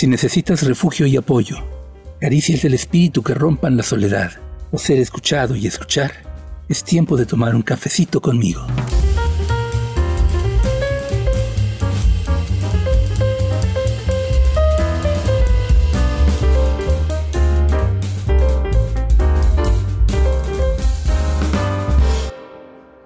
Si 0.00 0.06
necesitas 0.06 0.62
refugio 0.62 1.06
y 1.06 1.18
apoyo, 1.18 1.56
caricias 2.22 2.62
del 2.62 2.72
espíritu 2.72 3.22
que 3.22 3.34
rompan 3.34 3.76
la 3.76 3.82
soledad, 3.82 4.32
o 4.70 4.78
ser 4.78 4.96
escuchado 4.96 5.54
y 5.54 5.66
escuchar, 5.66 6.12
es 6.70 6.82
tiempo 6.82 7.18
de 7.18 7.26
tomar 7.26 7.54
un 7.54 7.60
cafecito 7.60 8.22
conmigo. 8.22 8.66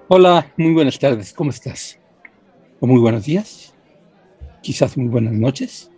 Hola, 0.07 0.49
muy 0.55 0.71
buenas 0.71 0.97
tardes, 0.97 1.33
¿cómo 1.33 1.49
estás? 1.49 1.99
O 2.79 2.87
muy 2.87 3.01
buenos 3.01 3.25
días, 3.25 3.73
quizás 4.61 4.95
muy 4.95 5.09
buenas 5.09 5.33
noches, 5.33 5.91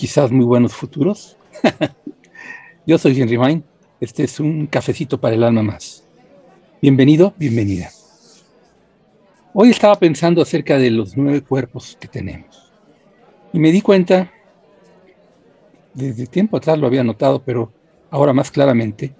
quizás 0.00 0.32
muy 0.32 0.46
buenos 0.46 0.72
futuros. 0.72 1.36
Yo 2.86 2.96
soy 2.96 3.20
Henry 3.20 3.36
Main, 3.36 3.62
este 4.00 4.24
es 4.24 4.40
un 4.40 4.66
cafecito 4.66 5.20
para 5.20 5.34
el 5.34 5.44
alma 5.44 5.62
más. 5.62 6.04
Bienvenido, 6.80 7.34
bienvenida. 7.36 7.90
Hoy 9.52 9.68
estaba 9.68 9.94
pensando 9.96 10.40
acerca 10.40 10.78
de 10.78 10.90
los 10.90 11.18
nueve 11.18 11.42
cuerpos 11.42 11.98
que 12.00 12.08
tenemos 12.08 12.72
y 13.52 13.58
me 13.58 13.70
di 13.72 13.82
cuenta, 13.82 14.32
desde 15.92 16.26
tiempo 16.26 16.56
atrás 16.56 16.78
lo 16.78 16.86
había 16.86 17.04
notado, 17.04 17.42
pero 17.44 17.70
ahora 18.10 18.32
más 18.32 18.50
claramente, 18.50 19.14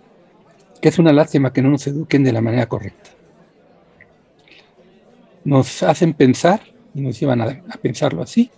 que 0.81 0.89
es 0.89 0.99
una 0.99 1.13
lástima 1.13 1.53
que 1.53 1.61
no 1.61 1.69
nos 1.69 1.87
eduquen 1.87 2.25
de 2.25 2.33
la 2.33 2.41
manera 2.41 2.67
correcta 2.67 3.11
nos 5.45 5.83
hacen 5.83 6.13
pensar 6.13 6.61
y 6.95 7.01
nos 7.01 7.19
llevan 7.19 7.41
a, 7.41 7.63
pensarlo 7.81 8.23
así, 8.23 8.51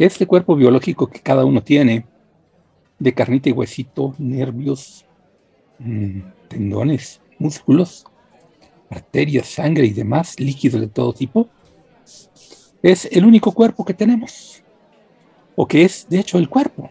que 0.00 0.06
este 0.06 0.26
cuerpo 0.26 0.56
biológico 0.56 1.10
que 1.10 1.20
cada 1.20 1.44
uno 1.44 1.62
tiene, 1.62 2.06
de 2.98 3.12
carnita 3.12 3.50
y 3.50 3.52
huesito, 3.52 4.14
nervios, 4.16 5.04
mm, 5.78 6.20
tendones, 6.48 7.20
músculos, 7.38 8.06
arterias, 8.88 9.48
sangre 9.48 9.84
y 9.84 9.90
demás 9.90 10.40
líquidos 10.40 10.80
de 10.80 10.86
todo 10.86 11.12
tipo, 11.12 11.50
es 12.82 13.10
el 13.12 13.26
único 13.26 13.52
cuerpo 13.52 13.84
que 13.84 13.92
tenemos, 13.92 14.62
o 15.54 15.68
que 15.68 15.82
es 15.82 16.06
de 16.08 16.18
hecho 16.18 16.38
el 16.38 16.48
cuerpo. 16.48 16.90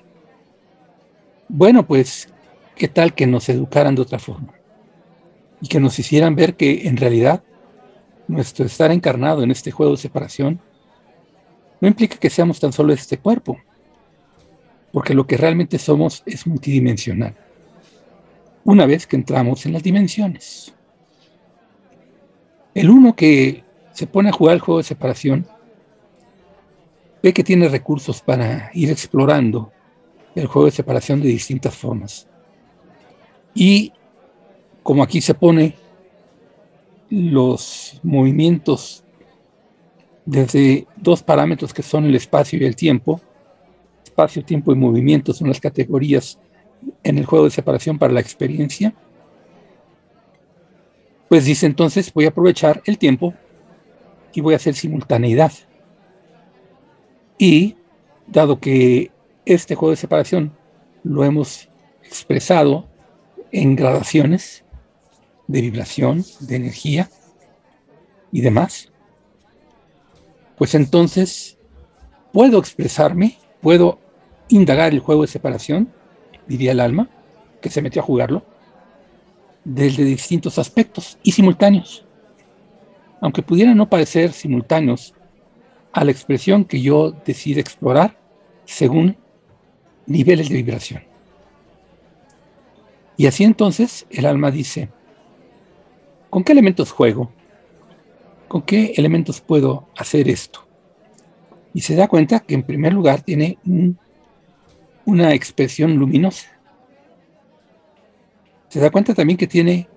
Bueno, 1.48 1.88
pues, 1.88 2.30
¿qué 2.76 2.88
tal 2.88 3.16
que 3.16 3.26
nos 3.26 3.50
educaran 3.50 3.96
de 3.96 4.04
otra 4.04 4.20
forma? 4.20 4.54
Y 5.62 5.68
que 5.68 5.80
nos 5.80 5.98
hicieran 5.98 6.36
ver 6.36 6.56
que 6.56 6.88
en 6.88 6.96
realidad 6.96 7.42
nuestro 8.28 8.68
estar 8.68 8.92
encarnado 8.92 9.42
en 9.42 9.50
este 9.50 9.72
juego 9.72 9.94
de 9.94 9.98
separación 9.98 10.62
no 11.82 11.88
implica 11.88 12.18
que 12.18 12.30
seamos 12.30 12.60
tan 12.60 12.74
solo 12.74 12.94
este 12.94 13.18
cuerpo, 13.18 13.58
porque 14.92 15.14
lo 15.14 15.26
que 15.26 15.38
realmente 15.38 15.78
somos 15.78 16.24
es 16.26 16.46
multidimensional, 16.48 17.36
una 18.64 18.86
vez 18.86 19.08
que 19.08 19.16
entramos 19.16 19.66
en 19.66 19.74
las 19.74 19.84
dimensiones. 19.84 20.74
El 22.74 22.90
uno 22.90 23.16
que 23.16 23.64
se 23.94 24.08
pone 24.08 24.30
a 24.30 24.34
jugar 24.34 24.56
el 24.56 24.62
juego 24.62 24.78
de 24.80 24.84
separación 24.84 25.48
ve 27.22 27.34
que 27.34 27.44
tiene 27.44 27.68
recursos 27.68 28.22
para 28.22 28.72
ir 28.74 28.90
explorando 28.90 29.72
el 30.36 30.48
juego 30.48 30.68
de 30.68 30.72
separación 30.72 31.22
de 31.22 31.28
distintas 31.30 31.76
formas. 31.76 32.28
Y 33.54 33.92
como 34.84 35.04
aquí 35.04 35.22
se 35.22 35.34
pone 35.34 35.76
los 37.10 38.00
movimientos 38.04 39.04
desde 40.30 40.86
dos 40.96 41.24
parámetros 41.24 41.74
que 41.74 41.82
son 41.82 42.06
el 42.06 42.14
espacio 42.14 42.60
y 42.60 42.66
el 42.66 42.76
tiempo. 42.76 43.20
Espacio, 44.04 44.46
tiempo 44.46 44.72
y 44.72 44.76
movimiento 44.76 45.34
son 45.34 45.48
las 45.48 45.60
categorías 45.60 46.38
en 47.04 47.18
el 47.18 47.26
juego 47.26 47.46
de 47.46 47.52
separación 47.52 47.98
para 47.98 48.14
la 48.14 48.20
experiencia. 48.20 48.94
Pues 51.28 51.46
dice 51.46 51.66
entonces, 51.66 52.14
voy 52.14 52.26
a 52.26 52.30
aprovechar 52.30 52.84
el 52.86 53.00
tiempo 53.00 53.34
y 54.32 54.42
voy 54.42 54.54
a 54.54 54.58
hacer 54.58 54.76
simultaneidad. 54.76 55.52
Y 57.40 57.76
dado 58.28 58.60
que 58.60 59.12
este 59.46 59.74
juego 59.74 59.92
de 59.92 59.98
separación 59.98 60.56
lo 61.04 61.24
hemos 61.24 61.70
expresado 62.04 62.88
en 63.52 63.76
gradaciones, 63.76 64.64
de 65.48 65.62
vibración, 65.62 66.24
de 66.42 66.56
energía 66.56 67.10
y 68.32 68.42
demás, 68.42 68.92
pues 70.60 70.76
entonces 70.76 71.58
puedo 72.32 72.60
expresarme, 72.60 73.38
puedo 73.62 73.98
indagar 74.50 74.94
el 74.94 75.00
juego 75.00 75.24
de 75.24 75.30
separación, 75.30 75.92
diría 76.48 76.74
el 76.74 76.82
alma, 76.82 77.10
que 77.62 77.70
se 77.70 77.82
metió 77.82 78.02
a 78.02 78.06
jugarlo, 78.06 78.44
desde 79.64 80.04
distintos 80.04 80.60
aspectos 80.60 81.18
y 81.24 81.32
simultáneos. 81.32 82.06
Aunque 83.22 83.42
pudieran 83.42 83.78
no 83.78 83.90
parecer 83.90 84.34
simultáneos 84.34 85.16
a 85.94 86.04
la 86.04 86.12
expresión 86.12 86.66
que 86.66 86.82
yo 86.82 87.12
decido 87.26 87.60
explorar 87.60 88.20
según 88.66 89.18
niveles 90.06 90.50
de 90.50 90.56
vibración. 90.56 91.04
Y 93.18 93.28
así 93.28 93.44
entonces 93.44 94.06
el 94.10 94.26
alma 94.26 94.52
dice, 94.52 94.90
¿Con 96.30 96.44
qué 96.44 96.52
elementos 96.52 96.92
juego? 96.92 97.32
¿Con 98.50 98.64
qué 98.64 98.94
elementos 98.98 99.42
puedo 99.42 99.88
hacer 99.96 100.28
esto? 100.28 100.68
Y 101.72 101.82
se 101.82 101.96
da 101.96 102.08
cuenta 102.08 102.40
que 102.40 102.56
en 102.56 102.64
primer 102.64 102.94
lugar 102.94 103.22
tiene 103.22 103.60
una 105.06 105.36
expresión 105.36 105.96
luminosa. 105.96 106.48
Se 108.68 108.80
da 108.80 108.90
cuenta 108.90 109.14
también 109.14 109.38
que 109.38 109.46
tiene 109.46 109.88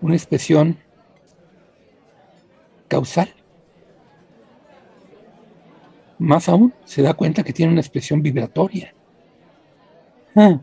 una 0.00 0.14
expresión 0.14 0.78
causal. 2.86 3.34
Más 6.20 6.48
aún, 6.48 6.72
se 6.84 7.02
da 7.02 7.14
cuenta 7.14 7.42
que 7.42 7.52
tiene 7.52 7.72
una 7.72 7.80
expresión 7.80 8.22
vibratoria. 8.22 8.94
Ah, 10.36 10.60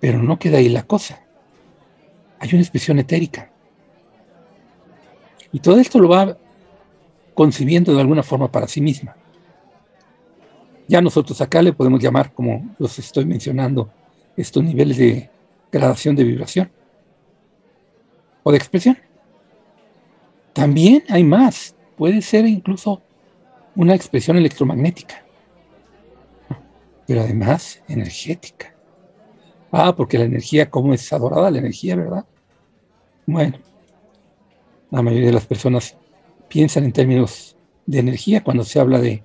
pero 0.00 0.22
no 0.22 0.38
queda 0.38 0.58
ahí 0.58 0.70
la 0.70 0.84
cosa. 0.84 1.20
Hay 2.38 2.48
una 2.52 2.62
expresión 2.62 2.98
etérica. 2.98 3.51
Y 5.52 5.60
todo 5.60 5.78
esto 5.78 5.98
lo 5.98 6.08
va 6.08 6.36
concibiendo 7.34 7.94
de 7.94 8.00
alguna 8.00 8.22
forma 8.22 8.50
para 8.50 8.66
sí 8.66 8.80
misma. 8.80 9.16
Ya 10.88 11.00
nosotros 11.00 11.40
acá 11.40 11.62
le 11.62 11.72
podemos 11.72 12.00
llamar, 12.00 12.32
como 12.32 12.74
los 12.78 12.98
estoy 12.98 13.24
mencionando, 13.24 13.90
estos 14.36 14.64
niveles 14.64 14.96
de 14.96 15.30
gradación 15.70 16.16
de 16.16 16.24
vibración 16.24 16.70
o 18.42 18.50
de 18.50 18.58
expresión. 18.58 18.98
También 20.52 21.04
hay 21.08 21.24
más, 21.24 21.74
puede 21.96 22.20
ser 22.20 22.46
incluso 22.46 23.00
una 23.74 23.94
expresión 23.94 24.36
electromagnética, 24.36 25.24
pero 27.06 27.22
además 27.22 27.82
energética. 27.88 28.74
Ah, 29.70 29.94
porque 29.96 30.18
la 30.18 30.24
energía, 30.24 30.68
¿cómo 30.68 30.92
es 30.92 31.10
adorada 31.12 31.50
la 31.50 31.58
energía, 31.58 31.96
verdad? 31.96 32.26
Bueno, 33.24 33.58
la 34.92 35.02
mayoría 35.02 35.28
de 35.28 35.32
las 35.32 35.46
personas 35.46 35.96
piensan 36.48 36.84
en 36.84 36.92
términos 36.92 37.56
de 37.86 37.98
energía 37.98 38.44
cuando 38.44 38.62
se 38.62 38.78
habla 38.78 39.00
de 39.00 39.24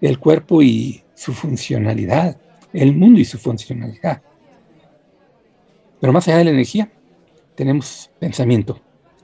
el 0.00 0.18
cuerpo 0.18 0.62
y 0.62 1.02
su 1.14 1.32
funcionalidad, 1.32 2.36
el 2.72 2.94
mundo 2.94 3.20
y 3.20 3.24
su 3.24 3.36
funcionalidad. 3.36 4.22
Pero 6.00 6.12
más 6.12 6.26
allá 6.26 6.38
de 6.38 6.44
la 6.44 6.50
energía, 6.50 6.90
tenemos 7.56 8.10
pensamiento. 8.18 8.80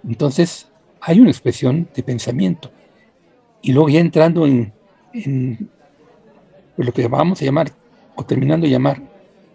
Entonces, 0.07 0.69
hay 1.01 1.21
una 1.21 1.31
expresión 1.31 1.89
de 1.95 2.03
pensamiento. 2.03 2.71
Y 3.63 3.73
luego 3.73 3.89
ya 3.89 4.01
entrando 4.01 4.47
en, 4.47 4.73
lo 6.77 6.93
que 6.93 7.09
vamos 7.09 7.41
a 7.41 7.45
llamar, 7.45 7.71
o 8.17 8.25
terminando 8.25 8.67
de 8.67 8.73
llamar, 8.73 9.01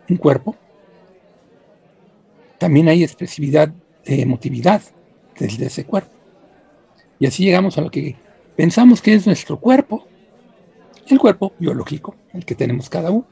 un 0.10 0.18
cuerpo, 0.18 0.56
también 2.58 2.88
hay 2.88 3.04
expresividad 3.04 3.74
de 4.06 4.22
emotividad 4.22 4.82
desde 5.40 5.66
ese 5.66 5.86
cuerpo. 5.86 6.12
Y 7.20 7.26
así 7.26 7.44
llegamos 7.44 7.78
a 7.78 7.82
lo 7.82 7.92
que 7.92 8.16
pensamos 8.56 9.02
que 9.02 9.14
es 9.14 9.26
nuestro 9.26 9.60
cuerpo, 9.60 10.08
el 11.08 11.20
cuerpo 11.20 11.54
biológico, 11.60 12.16
el 12.34 12.46
que 12.46 12.56
tenemos 12.56 12.90
cada 12.90 13.12
uno, 13.12 13.26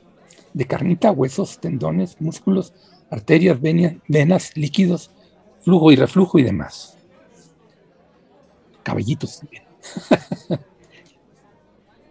de 0.54 0.66
carnita, 0.66 1.12
huesos, 1.12 1.60
tendones, 1.60 2.20
músculos, 2.20 2.74
arterias, 3.10 3.60
venas, 3.62 4.56
líquidos, 4.56 5.12
flujo 5.60 5.92
y 5.92 5.96
reflujo 5.96 6.40
y 6.40 6.44
demás. 6.44 6.98
Cabellitos 8.84 9.40
también. 9.40 9.64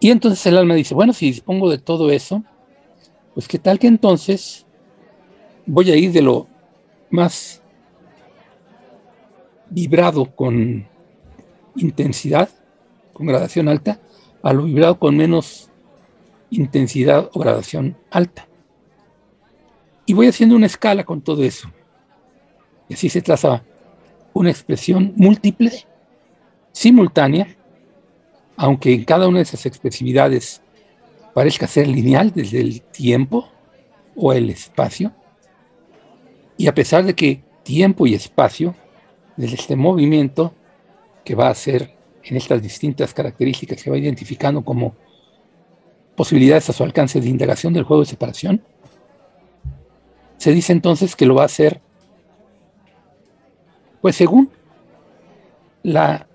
y 0.01 0.11
entonces 0.11 0.45
el 0.47 0.57
alma 0.57 0.75
dice, 0.75 0.95
bueno, 0.95 1.13
si 1.13 1.27
dispongo 1.27 1.71
de 1.71 1.79
todo 1.79 2.11
eso, 2.11 2.43
pues 3.35 3.49
qué 3.49 3.59
tal 3.59 3.79
que 3.79 3.87
entonces 3.87 4.67
voy 5.67 5.91
a 5.91 5.97
ir 5.97 6.13
de 6.13 6.23
lo 6.23 6.49
más 7.11 7.60
vibrado 9.71 10.35
con 10.35 10.87
intensidad, 11.77 12.49
con 13.13 13.27
gradación 13.27 13.69
alta, 13.69 14.01
a 14.43 14.53
lo 14.53 14.65
vibrado 14.65 14.99
con 14.99 15.17
menos 15.17 15.71
intensidad 16.51 17.31
o 17.33 17.41
gradación 17.41 17.97
alta. 18.11 18.47
Y 20.07 20.15
voy 20.15 20.27
haciendo 20.27 20.57
una 20.57 20.67
escala 20.67 21.05
con 21.05 21.21
todo 21.21 21.45
eso. 21.45 21.71
Y 22.89 22.95
así 22.95 23.09
se 23.09 23.23
traza 23.23 23.63
una 24.33 24.51
expresión 24.51 25.13
múltiple, 25.17 25.73
simultánea, 26.73 27.57
aunque 28.57 28.93
en 28.93 29.05
cada 29.05 29.29
una 29.29 29.39
de 29.39 29.45
esas 29.45 29.65
expresividades 29.67 30.61
parezca 31.33 31.67
ser 31.67 31.89
lineal 31.89 32.33
desde 32.33 32.61
el 32.61 32.83
tiempo 32.83 33.49
o 34.17 34.33
el 34.33 34.51
espacio, 34.51 35.13
y 36.57 36.67
a 36.67 36.75
pesar 36.75 37.05
de 37.05 37.15
que 37.15 37.43
tiempo 37.63 38.07
y 38.07 38.15
espacio, 38.15 38.75
desde 39.41 39.57
este 39.57 39.75
movimiento 39.75 40.53
que 41.25 41.35
va 41.35 41.49
a 41.49 41.55
ser 41.55 41.97
en 42.23 42.37
estas 42.37 42.61
distintas 42.61 43.15
características 43.15 43.83
que 43.83 43.91
va 43.91 43.97
identificando 43.97 44.63
como 44.63 44.95
posibilidades 46.15 46.69
a 46.69 46.75
su 46.75 46.85
alcance 46.85 47.21
de 47.21 47.29
indagación 47.29 47.73
del 47.73 47.85
juego 47.85 48.03
de 48.03 48.11
separación, 48.11 48.63
se 50.37 50.53
dice 50.53 50.73
entonces 50.73 51.17
que 51.17 51.25
lo 51.25 51.35
va 51.35 51.43
a 51.43 51.47
hacer, 51.47 51.81
pues 54.03 54.17
según 54.17 54.51
la 55.83 56.27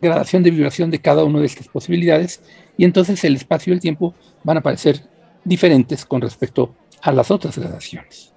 gradación 0.00 0.44
de 0.44 0.52
vibración 0.52 0.90
de 0.90 1.00
cada 1.00 1.24
una 1.24 1.40
de 1.40 1.46
estas 1.46 1.66
posibilidades, 1.66 2.40
y 2.76 2.84
entonces 2.84 3.24
el 3.24 3.34
espacio 3.34 3.72
y 3.72 3.74
el 3.74 3.80
tiempo 3.80 4.14
van 4.44 4.58
a 4.58 4.62
parecer 4.62 5.08
diferentes 5.44 6.04
con 6.04 6.20
respecto 6.20 6.72
a 7.02 7.10
las 7.10 7.32
otras 7.32 7.58
gradaciones. 7.58 8.32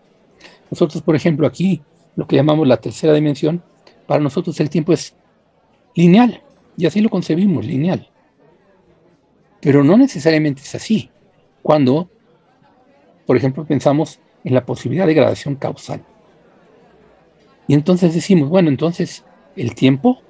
Nosotros, 0.71 1.03
por 1.03 1.15
ejemplo, 1.15 1.45
aquí, 1.45 1.81
lo 2.15 2.27
que 2.27 2.35
llamamos 2.35 2.67
la 2.67 2.77
tercera 2.77 3.13
dimensión, 3.13 3.63
para 4.07 4.23
nosotros 4.23 4.59
el 4.59 4.69
tiempo 4.69 4.93
es 4.93 5.15
lineal, 5.95 6.41
y 6.77 6.85
así 6.85 7.01
lo 7.01 7.09
concebimos, 7.09 7.65
lineal. 7.65 8.09
Pero 9.59 9.83
no 9.83 9.97
necesariamente 9.97 10.61
es 10.61 10.75
así. 10.75 11.09
Cuando, 11.61 12.09
por 13.25 13.35
ejemplo, 13.35 13.65
pensamos 13.65 14.19
en 14.43 14.53
la 14.53 14.65
posibilidad 14.65 15.07
de 15.07 15.13
gradación 15.13 15.55
causal. 15.55 16.03
Y 17.67 17.73
entonces 17.73 18.13
decimos, 18.13 18.49
bueno, 18.49 18.69
entonces 18.69 19.25
el 19.55 19.75
tiempo 19.75 20.21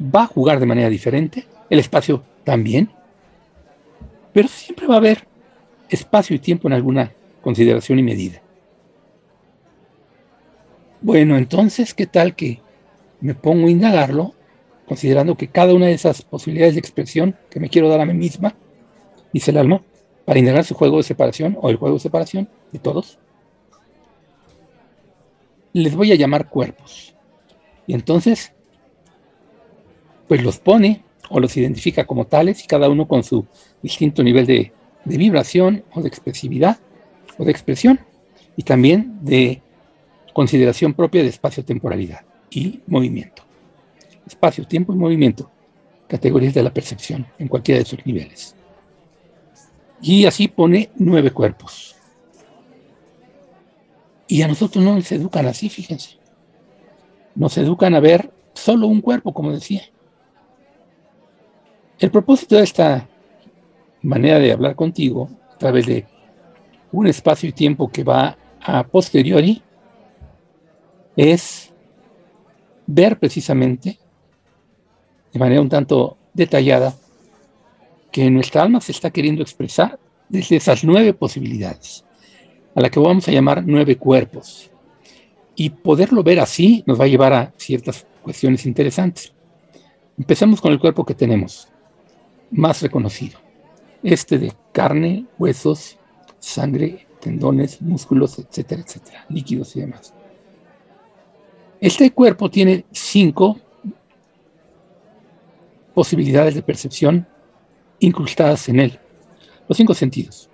va 0.00 0.22
a 0.22 0.26
jugar 0.26 0.60
de 0.60 0.66
manera 0.66 0.88
diferente, 0.88 1.46
el 1.68 1.78
espacio 1.78 2.22
también, 2.44 2.90
pero 4.32 4.48
siempre 4.48 4.86
va 4.86 4.94
a 4.94 4.98
haber 4.98 5.26
espacio 5.88 6.36
y 6.36 6.38
tiempo 6.38 6.68
en 6.68 6.74
alguna 6.74 7.12
consideración 7.42 7.98
y 7.98 8.02
medida. 8.02 8.40
Bueno, 11.00 11.36
entonces, 11.36 11.92
¿qué 11.92 12.06
tal 12.06 12.34
que 12.34 12.60
me 13.20 13.34
pongo 13.34 13.68
a 13.68 13.70
indagarlo 13.70 14.34
considerando 14.86 15.36
que 15.36 15.48
cada 15.48 15.74
una 15.74 15.86
de 15.86 15.94
esas 15.94 16.22
posibilidades 16.22 16.74
de 16.74 16.80
expresión 16.80 17.36
que 17.50 17.60
me 17.60 17.68
quiero 17.68 17.88
dar 17.88 18.00
a 18.00 18.06
mí 18.06 18.14
misma, 18.14 18.54
dice 19.32 19.50
el 19.50 19.58
alma, 19.58 19.82
para 20.24 20.38
indagar 20.38 20.64
su 20.64 20.74
juego 20.74 20.98
de 20.98 21.02
separación 21.02 21.58
o 21.60 21.70
el 21.70 21.76
juego 21.76 21.96
de 21.96 22.00
separación 22.00 22.48
de 22.72 22.78
todos, 22.78 23.18
les 25.72 25.94
voy 25.94 26.12
a 26.12 26.16
llamar 26.16 26.48
cuerpos. 26.48 27.14
Y 27.86 27.94
entonces, 27.94 28.52
pues 30.28 30.42
los 30.42 30.58
pone 30.58 31.04
o 31.28 31.40
los 31.40 31.56
identifica 31.56 32.04
como 32.04 32.26
tales 32.26 32.62
y 32.64 32.66
cada 32.66 32.88
uno 32.88 33.06
con 33.06 33.22
su 33.24 33.46
distinto 33.82 34.22
nivel 34.22 34.46
de, 34.46 34.72
de 35.04 35.16
vibración 35.16 35.84
o 35.92 36.00
de 36.00 36.08
expresividad 36.08 36.78
o 37.38 37.44
de 37.44 37.50
expresión 37.50 38.00
y 38.56 38.62
también 38.62 39.18
de 39.22 39.62
consideración 40.32 40.94
propia 40.94 41.22
de 41.22 41.28
espacio-temporalidad 41.28 42.24
y 42.50 42.80
movimiento 42.86 43.46
espacio, 44.26 44.66
tiempo 44.66 44.92
y 44.92 44.96
movimiento, 44.96 45.50
categorías 46.08 46.54
de 46.54 46.62
la 46.62 46.74
percepción 46.74 47.26
en 47.38 47.48
cualquiera 47.48 47.78
de 47.78 47.86
sus 47.86 48.04
niveles. 48.04 48.54
Y 50.00 50.26
así 50.26 50.48
pone 50.48 50.90
nueve 50.96 51.30
cuerpos. 51.30 51.94
Y 54.28 54.42
a 54.42 54.48
nosotros 54.48 54.84
no 54.84 54.96
nos 54.96 55.10
educan 55.12 55.46
así, 55.46 55.68
fíjense. 55.68 56.18
Nos 57.34 57.56
educan 57.58 57.94
a 57.94 58.00
ver 58.00 58.32
solo 58.54 58.88
un 58.88 59.00
cuerpo, 59.00 59.32
como 59.32 59.52
decía. 59.52 59.82
El 61.98 62.10
propósito 62.10 62.56
de 62.56 62.64
esta 62.64 63.08
manera 64.02 64.38
de 64.38 64.52
hablar 64.52 64.74
contigo, 64.74 65.30
a 65.54 65.58
través 65.58 65.86
de 65.86 66.06
un 66.92 67.06
espacio 67.06 67.48
y 67.48 67.52
tiempo 67.52 67.88
que 67.88 68.04
va 68.04 68.36
a 68.60 68.82
posteriori, 68.82 69.62
es 71.16 71.65
ver 72.86 73.18
precisamente 73.18 73.98
de 75.32 75.38
manera 75.38 75.60
un 75.60 75.68
tanto 75.68 76.16
detallada 76.32 76.94
que 78.10 78.30
nuestra 78.30 78.62
alma 78.62 78.80
se 78.80 78.92
está 78.92 79.10
queriendo 79.10 79.42
expresar 79.42 79.98
desde 80.28 80.56
esas 80.56 80.84
nueve 80.84 81.12
posibilidades, 81.12 82.04
a 82.74 82.80
la 82.80 82.88
que 82.88 82.98
vamos 82.98 83.28
a 83.28 83.32
llamar 83.32 83.62
nueve 83.66 83.96
cuerpos. 83.96 84.70
Y 85.54 85.70
poderlo 85.70 86.22
ver 86.22 86.40
así 86.40 86.82
nos 86.86 86.98
va 87.00 87.04
a 87.04 87.08
llevar 87.08 87.32
a 87.32 87.52
ciertas 87.56 88.06
cuestiones 88.22 88.66
interesantes. 88.66 89.32
Empecemos 90.18 90.60
con 90.60 90.72
el 90.72 90.78
cuerpo 90.78 91.04
que 91.04 91.14
tenemos, 91.14 91.68
más 92.50 92.80
reconocido. 92.82 93.38
Este 94.02 94.38
de 94.38 94.52
carne, 94.72 95.26
huesos, 95.38 95.98
sangre, 96.38 97.06
tendones, 97.20 97.82
músculos, 97.82 98.38
etcétera, 98.38 98.82
etcétera, 98.82 99.26
líquidos 99.28 99.76
y 99.76 99.80
demás. 99.80 100.14
Este 101.80 102.10
cuerpo 102.10 102.50
tiene 102.50 102.84
cinco 102.90 103.58
posibilidades 105.94 106.54
de 106.54 106.62
percepción 106.62 107.26
incrustadas 107.98 108.68
en 108.68 108.80
él, 108.80 108.98
los 109.68 109.76
cinco 109.76 109.94
sentidos. 109.94 110.48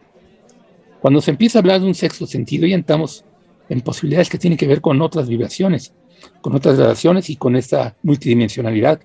Cuando 1.01 1.21
se 1.21 1.33
empieza 1.33 1.59
a 1.59 1.61
hablar 1.61 1.81
de 1.81 1.87
un 1.87 1.95
sexto 1.95 2.27
sentido, 2.27 2.67
ya 2.67 2.75
entramos 2.75 3.25
en 3.69 3.81
posibilidades 3.81 4.29
que 4.29 4.39
tienen 4.39 4.57
que 4.57 4.67
ver 4.67 4.81
con 4.81 5.01
otras 5.01 5.29
vibraciones, 5.29 5.95
con 6.41 6.55
otras 6.55 6.77
relaciones 6.77 7.31
y 7.31 7.37
con 7.37 7.57
esta 7.57 7.97
multidimensionalidad 8.03 9.01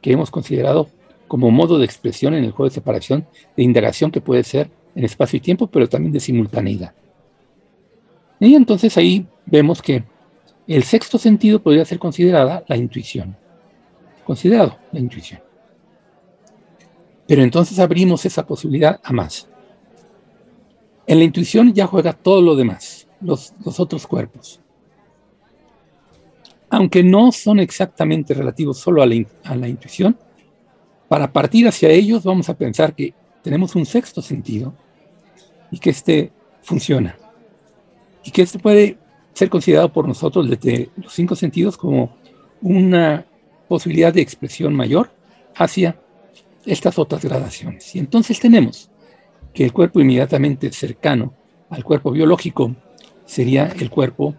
que 0.00 0.12
hemos 0.12 0.30
considerado 0.30 0.88
como 1.26 1.50
modo 1.50 1.78
de 1.78 1.84
expresión 1.84 2.34
en 2.34 2.44
el 2.44 2.52
juego 2.52 2.68
de 2.68 2.74
separación, 2.74 3.26
de 3.56 3.62
indagación 3.62 4.10
que 4.10 4.20
puede 4.20 4.44
ser 4.44 4.70
en 4.94 5.04
espacio 5.04 5.36
y 5.36 5.40
tiempo, 5.40 5.66
pero 5.66 5.88
también 5.88 6.12
de 6.12 6.20
simultaneidad. 6.20 6.94
Y 8.40 8.54
entonces 8.54 8.96
ahí 8.96 9.26
vemos 9.46 9.82
que 9.82 10.04
el 10.74 10.82
sexto 10.82 11.18
sentido 11.18 11.62
podría 11.62 11.84
ser 11.84 11.98
considerada 11.98 12.62
la 12.68 12.76
intuición. 12.76 13.36
Considerado 14.24 14.78
la 14.92 15.00
intuición. 15.00 15.40
Pero 17.26 17.42
entonces 17.42 17.78
abrimos 17.78 18.24
esa 18.26 18.46
posibilidad 18.46 19.00
a 19.02 19.12
más. 19.12 19.48
En 21.06 21.18
la 21.18 21.24
intuición 21.24 21.72
ya 21.72 21.86
juega 21.86 22.12
todo 22.12 22.42
lo 22.42 22.54
demás, 22.54 23.08
los, 23.22 23.54
otros 23.78 24.06
cuerpos. 24.06 24.60
Aunque 26.68 27.02
no 27.02 27.32
son 27.32 27.60
exactamente 27.60 28.34
relativos 28.34 28.78
solo 28.78 29.02
a 29.02 29.06
la, 29.06 29.24
a 29.44 29.56
la 29.56 29.68
intuición, 29.68 30.18
para 31.08 31.32
partir 31.32 31.66
hacia 31.66 31.88
ellos 31.88 32.24
vamos 32.24 32.50
a 32.50 32.58
pensar 32.58 32.94
que 32.94 33.14
tenemos 33.42 33.74
un 33.74 33.86
sexto 33.86 34.20
sentido 34.20 34.74
y 35.70 35.78
que 35.78 35.88
este 35.88 36.30
funciona. 36.60 37.16
Y 38.22 38.30
que 38.30 38.42
este 38.42 38.58
puede 38.58 38.98
ser 39.38 39.48
considerado 39.48 39.92
por 39.92 40.08
nosotros 40.08 40.50
desde 40.50 40.90
los 40.96 41.12
cinco 41.12 41.36
sentidos 41.36 41.76
como 41.76 42.16
una 42.60 43.24
posibilidad 43.68 44.12
de 44.12 44.20
expresión 44.20 44.74
mayor 44.74 45.12
hacia 45.54 45.96
estas 46.66 46.98
otras 46.98 47.24
gradaciones. 47.24 47.94
Y 47.94 48.00
entonces 48.00 48.40
tenemos 48.40 48.90
que 49.54 49.64
el 49.64 49.72
cuerpo 49.72 50.00
inmediatamente 50.00 50.72
cercano 50.72 51.34
al 51.70 51.84
cuerpo 51.84 52.10
biológico 52.10 52.74
sería 53.26 53.66
el 53.78 53.90
cuerpo 53.90 54.34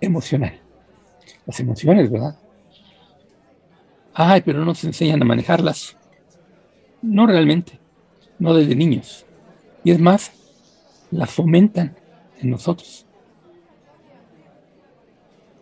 emocional. 0.00 0.60
Las 1.44 1.58
emociones, 1.58 2.12
¿verdad? 2.12 2.38
Ay, 4.14 4.42
pero 4.42 4.60
no 4.60 4.66
nos 4.66 4.84
enseñan 4.84 5.20
a 5.20 5.24
manejarlas. 5.24 5.96
No 7.00 7.26
realmente, 7.26 7.80
no 8.38 8.54
desde 8.54 8.76
niños. 8.76 9.26
Y 9.82 9.90
es 9.90 9.98
más, 9.98 10.30
las 11.10 11.30
fomentan 11.30 11.96
en 12.40 12.50
nosotros. 12.50 13.04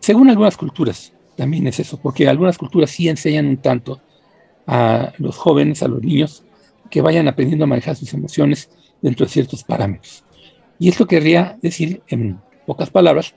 Según 0.01 0.29
algunas 0.29 0.57
culturas, 0.57 1.13
también 1.35 1.67
es 1.67 1.79
eso, 1.79 1.97
porque 1.97 2.27
algunas 2.27 2.57
culturas 2.57 2.89
sí 2.89 3.07
enseñan 3.07 3.45
un 3.45 3.57
tanto 3.57 4.01
a 4.65 5.13
los 5.19 5.37
jóvenes, 5.37 5.83
a 5.83 5.87
los 5.87 6.01
niños, 6.01 6.43
que 6.89 7.01
vayan 7.01 7.27
aprendiendo 7.27 7.65
a 7.65 7.67
manejar 7.67 7.95
sus 7.95 8.11
emociones 8.13 8.69
dentro 9.01 9.25
de 9.25 9.31
ciertos 9.31 9.63
parámetros. 9.63 10.23
Y 10.79 10.89
esto 10.89 11.05
querría 11.05 11.57
decir, 11.61 12.01
en 12.07 12.39
pocas 12.65 12.89
palabras, 12.89 13.35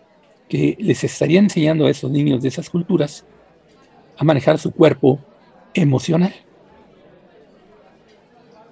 que 0.49 0.77
les 0.81 1.05
estaría 1.05 1.39
enseñando 1.39 1.87
a 1.87 1.91
esos 1.91 2.11
niños 2.11 2.43
de 2.43 2.49
esas 2.49 2.71
culturas 2.71 3.27
a 4.17 4.25
manejar 4.25 4.59
su 4.59 4.71
cuerpo 4.71 5.21
emocional. 5.75 6.35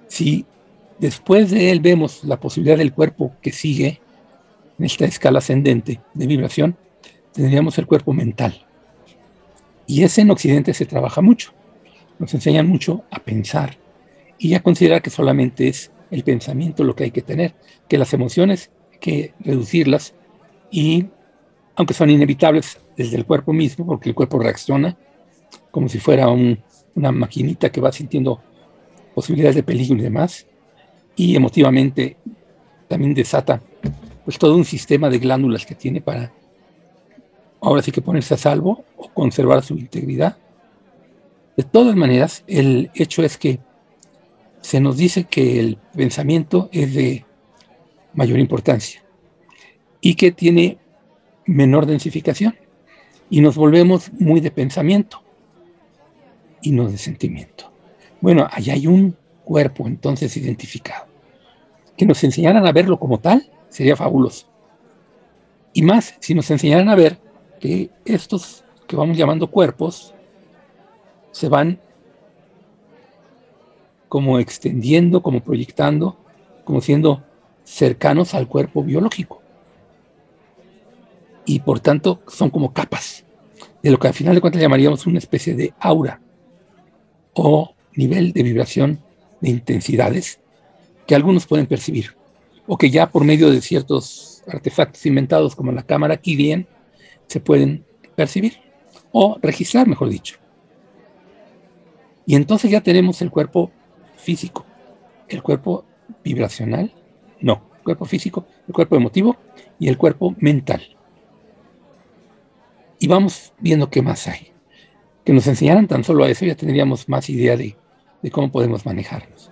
Si 0.07 0.45
después 0.97 1.51
de 1.51 1.69
él 1.69 1.79
vemos 1.79 2.23
la 2.23 2.39
posibilidad 2.39 2.77
del 2.77 2.93
cuerpo 2.93 3.33
que 3.41 3.51
sigue 3.51 4.01
en 4.79 4.85
esta 4.85 5.05
escala 5.05 5.39
ascendente 5.39 6.01
de 6.13 6.27
vibración, 6.27 6.75
tendríamos 7.33 7.77
el 7.77 7.87
cuerpo 7.87 8.13
mental. 8.13 8.65
Y 9.85 10.03
ese 10.03 10.21
en 10.21 10.31
Occidente 10.31 10.73
se 10.73 10.85
trabaja 10.85 11.21
mucho 11.21 11.53
nos 12.19 12.33
enseñan 12.33 12.67
mucho 12.67 13.03
a 13.11 13.19
pensar 13.19 13.77
y 14.37 14.53
a 14.53 14.63
considerar 14.63 15.01
que 15.01 15.09
solamente 15.09 15.67
es 15.67 15.91
el 16.11 16.23
pensamiento 16.23 16.83
lo 16.83 16.95
que 16.95 17.05
hay 17.05 17.11
que 17.11 17.21
tener, 17.21 17.55
que 17.87 17.97
las 17.97 18.13
emociones 18.13 18.71
hay 18.91 18.99
que 18.99 19.33
reducirlas 19.39 20.13
y 20.71 21.07
aunque 21.75 21.93
son 21.93 22.09
inevitables 22.09 22.79
desde 22.95 23.17
el 23.17 23.25
cuerpo 23.25 23.51
mismo, 23.51 23.85
porque 23.85 24.09
el 24.09 24.15
cuerpo 24.15 24.39
reacciona 24.39 24.97
como 25.71 25.89
si 25.89 25.99
fuera 25.99 26.29
una 26.29 27.11
maquinita 27.11 27.71
que 27.71 27.81
va 27.81 27.91
sintiendo 27.91 28.41
posibilidades 29.15 29.55
de 29.55 29.63
peligro 29.63 29.97
y 29.97 30.01
demás, 30.01 30.47
y 31.15 31.35
emotivamente 31.35 32.17
también 32.87 33.13
desata 33.13 33.61
pues 34.23 34.37
todo 34.37 34.55
un 34.55 34.65
sistema 34.65 35.09
de 35.09 35.19
glándulas 35.19 35.65
que 35.65 35.75
tiene 35.75 35.99
para 35.99 36.31
ahora 37.63 37.81
sí 37.81 37.91
que 37.91 38.01
ponerse 38.01 38.33
a 38.33 38.37
salvo 38.37 38.83
o 38.97 39.07
conservar 39.09 39.63
su 39.63 39.75
integridad. 39.75 40.37
De 41.55 41.63
todas 41.63 41.95
maneras, 41.95 42.43
el 42.47 42.91
hecho 42.93 43.23
es 43.23 43.37
que 43.37 43.59
se 44.61 44.79
nos 44.79 44.97
dice 44.97 45.23
que 45.23 45.59
el 45.59 45.77
pensamiento 45.95 46.69
es 46.71 46.93
de 46.93 47.25
mayor 48.13 48.39
importancia 48.39 49.03
y 50.01 50.15
que 50.15 50.31
tiene 50.31 50.77
menor 51.45 51.85
densificación 51.85 52.55
y 53.29 53.41
nos 53.41 53.55
volvemos 53.55 54.11
muy 54.13 54.41
de 54.41 54.51
pensamiento 54.51 55.23
y 56.61 56.71
no 56.71 56.89
de 56.89 56.97
sentimiento. 56.97 57.71
Bueno, 58.19 58.47
allá 58.51 58.73
hay 58.73 58.87
un 58.87 59.15
cuerpo 59.43 59.87
entonces 59.87 60.35
identificado. 60.37 61.05
Que 61.95 62.05
nos 62.05 62.23
enseñaran 62.23 62.65
a 62.65 62.71
verlo 62.71 62.99
como 62.99 63.19
tal 63.19 63.49
sería 63.69 63.95
fabuloso. 63.95 64.47
Y 65.73 65.81
más, 65.81 66.15
si 66.19 66.33
nos 66.33 66.49
enseñaran 66.51 66.89
a 66.89 66.95
ver 66.95 67.19
que 67.63 67.89
estos 68.03 68.65
que 68.87 68.97
vamos 68.97 69.15
llamando 69.15 69.49
cuerpos 69.49 70.13
se 71.31 71.47
van 71.47 71.79
como 74.09 74.37
extendiendo, 74.37 75.23
como 75.23 75.39
proyectando, 75.39 76.17
como 76.65 76.81
siendo 76.81 77.23
cercanos 77.63 78.33
al 78.33 78.49
cuerpo 78.49 78.83
biológico. 78.83 79.41
Y 81.45 81.61
por 81.61 81.79
tanto 81.79 82.21
son 82.27 82.49
como 82.49 82.73
capas 82.73 83.23
de 83.81 83.91
lo 83.91 83.97
que 83.97 84.09
al 84.09 84.13
final 84.13 84.35
de 84.35 84.41
cuentas 84.41 84.61
llamaríamos 84.61 85.07
una 85.07 85.19
especie 85.19 85.55
de 85.55 85.73
aura 85.79 86.19
o 87.31 87.75
nivel 87.95 88.33
de 88.33 88.43
vibración 88.43 88.99
de 89.39 89.51
intensidades 89.51 90.41
que 91.07 91.15
algunos 91.15 91.47
pueden 91.47 91.67
percibir 91.67 92.13
o 92.67 92.77
que 92.77 92.89
ya 92.89 93.09
por 93.09 93.23
medio 93.23 93.49
de 93.49 93.61
ciertos 93.61 94.43
artefactos 94.47 95.05
inventados 95.05 95.55
como 95.55 95.71
la 95.71 95.83
cámara 95.83 96.17
Kirlian 96.17 96.67
se 97.33 97.39
pueden 97.39 97.83
percibir 98.15 98.59
o 99.11 99.39
registrar, 99.41 99.87
mejor 99.87 100.09
dicho. 100.09 100.37
Y 102.27 102.35
entonces 102.35 102.69
ya 102.69 102.81
tenemos 102.81 103.23
el 103.23 103.31
cuerpo 103.31 103.71
físico, 104.17 104.65
el 105.27 105.41
cuerpo 105.41 105.83
vibracional, 106.23 106.93
no, 107.41 107.71
el 107.77 107.83
cuerpo 107.83 108.05
físico, 108.05 108.45
el 108.67 108.73
cuerpo 108.75 108.95
emotivo 108.95 109.35
y 109.79 109.87
el 109.87 109.97
cuerpo 109.97 110.35
mental. 110.37 110.83
Y 112.99 113.07
vamos 113.07 113.51
viendo 113.57 113.89
qué 113.89 114.03
más 114.03 114.27
hay. 114.27 114.51
Que 115.25 115.33
nos 115.33 115.47
enseñaran 115.47 115.87
tan 115.87 116.03
solo 116.03 116.25
a 116.25 116.29
eso, 116.29 116.45
ya 116.45 116.55
tendríamos 116.55 117.09
más 117.09 117.31
idea 117.31 117.57
de, 117.57 117.75
cómo 118.31 118.51
podemos 118.51 118.85
manejarnos. 118.85 119.49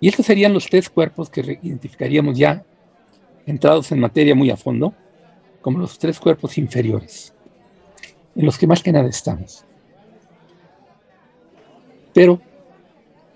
Y 0.00 0.08
estos 0.08 0.26
serían 0.26 0.52
los 0.52 0.66
tres 0.66 0.90
cuerpos 0.90 1.30
que 1.30 1.58
identificaríamos 1.62 2.36
ya 2.36 2.62
entrados 3.46 3.90
en 3.90 4.00
materia 4.00 4.34
muy 4.34 4.50
a 4.50 4.58
fondo, 4.58 4.94
como 5.60 5.78
los 5.78 5.98
tres 5.98 6.18
cuerpos 6.18 6.58
inferiores, 6.58 7.34
en 8.34 8.46
los 8.46 8.58
que 8.58 8.66
más 8.66 8.82
que 8.82 8.92
nada 8.92 9.08
estamos. 9.08 9.64
Pero 12.12 12.40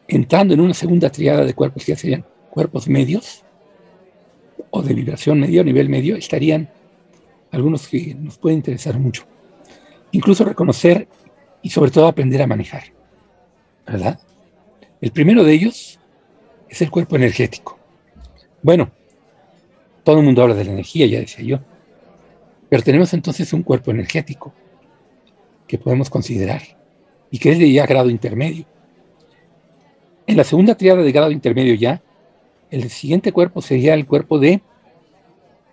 entrando 0.09 0.55
en 0.55 0.61
una 0.61 0.75
segunda 0.75 1.11
triada 1.11 1.45
de 1.45 1.55
cuerpos 1.55 1.85
que 1.85 1.97
serían 1.97 2.25
cuerpos 2.51 2.89
medios 2.89 3.45
o 4.71 4.83
de 4.83 4.95
vibración 4.95 5.41
medio, 5.41 5.65
nivel 5.65 5.89
medio, 5.89 6.17
estarían 6.17 6.69
algunos 7.51 7.87
que 7.89 8.15
nos 8.15 8.39
pueden 8.39 8.59
interesar 8.59 8.99
mucho. 8.99 9.25
Incluso 10.11 10.45
reconocer 10.45 11.09
y 11.63 11.71
sobre 11.71 11.91
todo 11.91 12.07
aprender 12.07 12.43
a 12.43 12.47
manejar. 12.47 12.85
¿Verdad? 13.87 14.19
El 15.01 15.13
primero 15.13 15.45
de 15.45 15.53
ellos 15.53 16.01
es 16.69 16.83
el 16.83 16.91
cuerpo 16.91 17.17
energético. 17.17 17.79
Bueno, 18.63 18.91
todo 20.03 20.19
el 20.19 20.25
mundo 20.25 20.43
habla 20.43 20.55
de 20.55 20.65
la 20.65 20.73
energía, 20.73 21.07
ya 21.07 21.21
decía 21.21 21.45
yo. 21.45 21.74
Pero 22.75 22.83
tenemos 22.83 23.15
entonces 23.15 23.53
un 23.53 23.63
cuerpo 23.63 23.93
energético 23.93 24.53
que 25.69 25.79
podemos 25.79 26.11
considerar 26.11 26.61
y 27.31 27.39
que 27.39 27.53
es 27.53 27.61
de 27.61 27.71
ya 27.71 27.87
grado 27.87 28.11
intermedio. 28.11 28.65
En 30.27 30.37
la 30.37 30.43
segunda 30.43 30.75
triada 30.75 31.01
de 31.01 31.13
grado 31.13 31.31
intermedio 31.31 31.75
ya, 31.75 32.03
el 32.73 32.91
siguiente 32.91 33.31
cuerpo 33.31 33.63
sería 33.63 33.95
el 33.95 34.07
cuerpo 34.07 34.41
de 34.41 34.61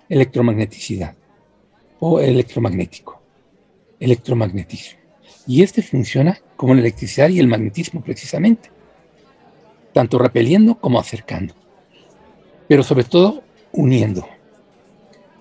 electromagneticidad 0.10 1.15
o 2.00 2.20
electromagnético, 2.20 3.20
electromagnetismo. 4.00 5.00
Y 5.48 5.63
este 5.63 5.81
funciona 5.81 6.38
como 6.55 6.75
la 6.75 6.81
electricidad 6.81 7.29
y 7.29 7.39
el 7.39 7.48
magnetismo 7.48 8.03
precisamente, 8.03 8.70
tanto 9.91 10.20
repeliendo 10.20 10.75
como 10.75 11.00
acercando, 11.00 11.55
pero 12.67 12.84
sobre 12.84 13.05
todo 13.05 13.41
uniendo. 13.72 14.27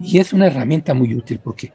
Y 0.01 0.19
es 0.19 0.33
una 0.33 0.47
herramienta 0.47 0.95
muy 0.95 1.15
útil 1.15 1.41
porque 1.43 1.73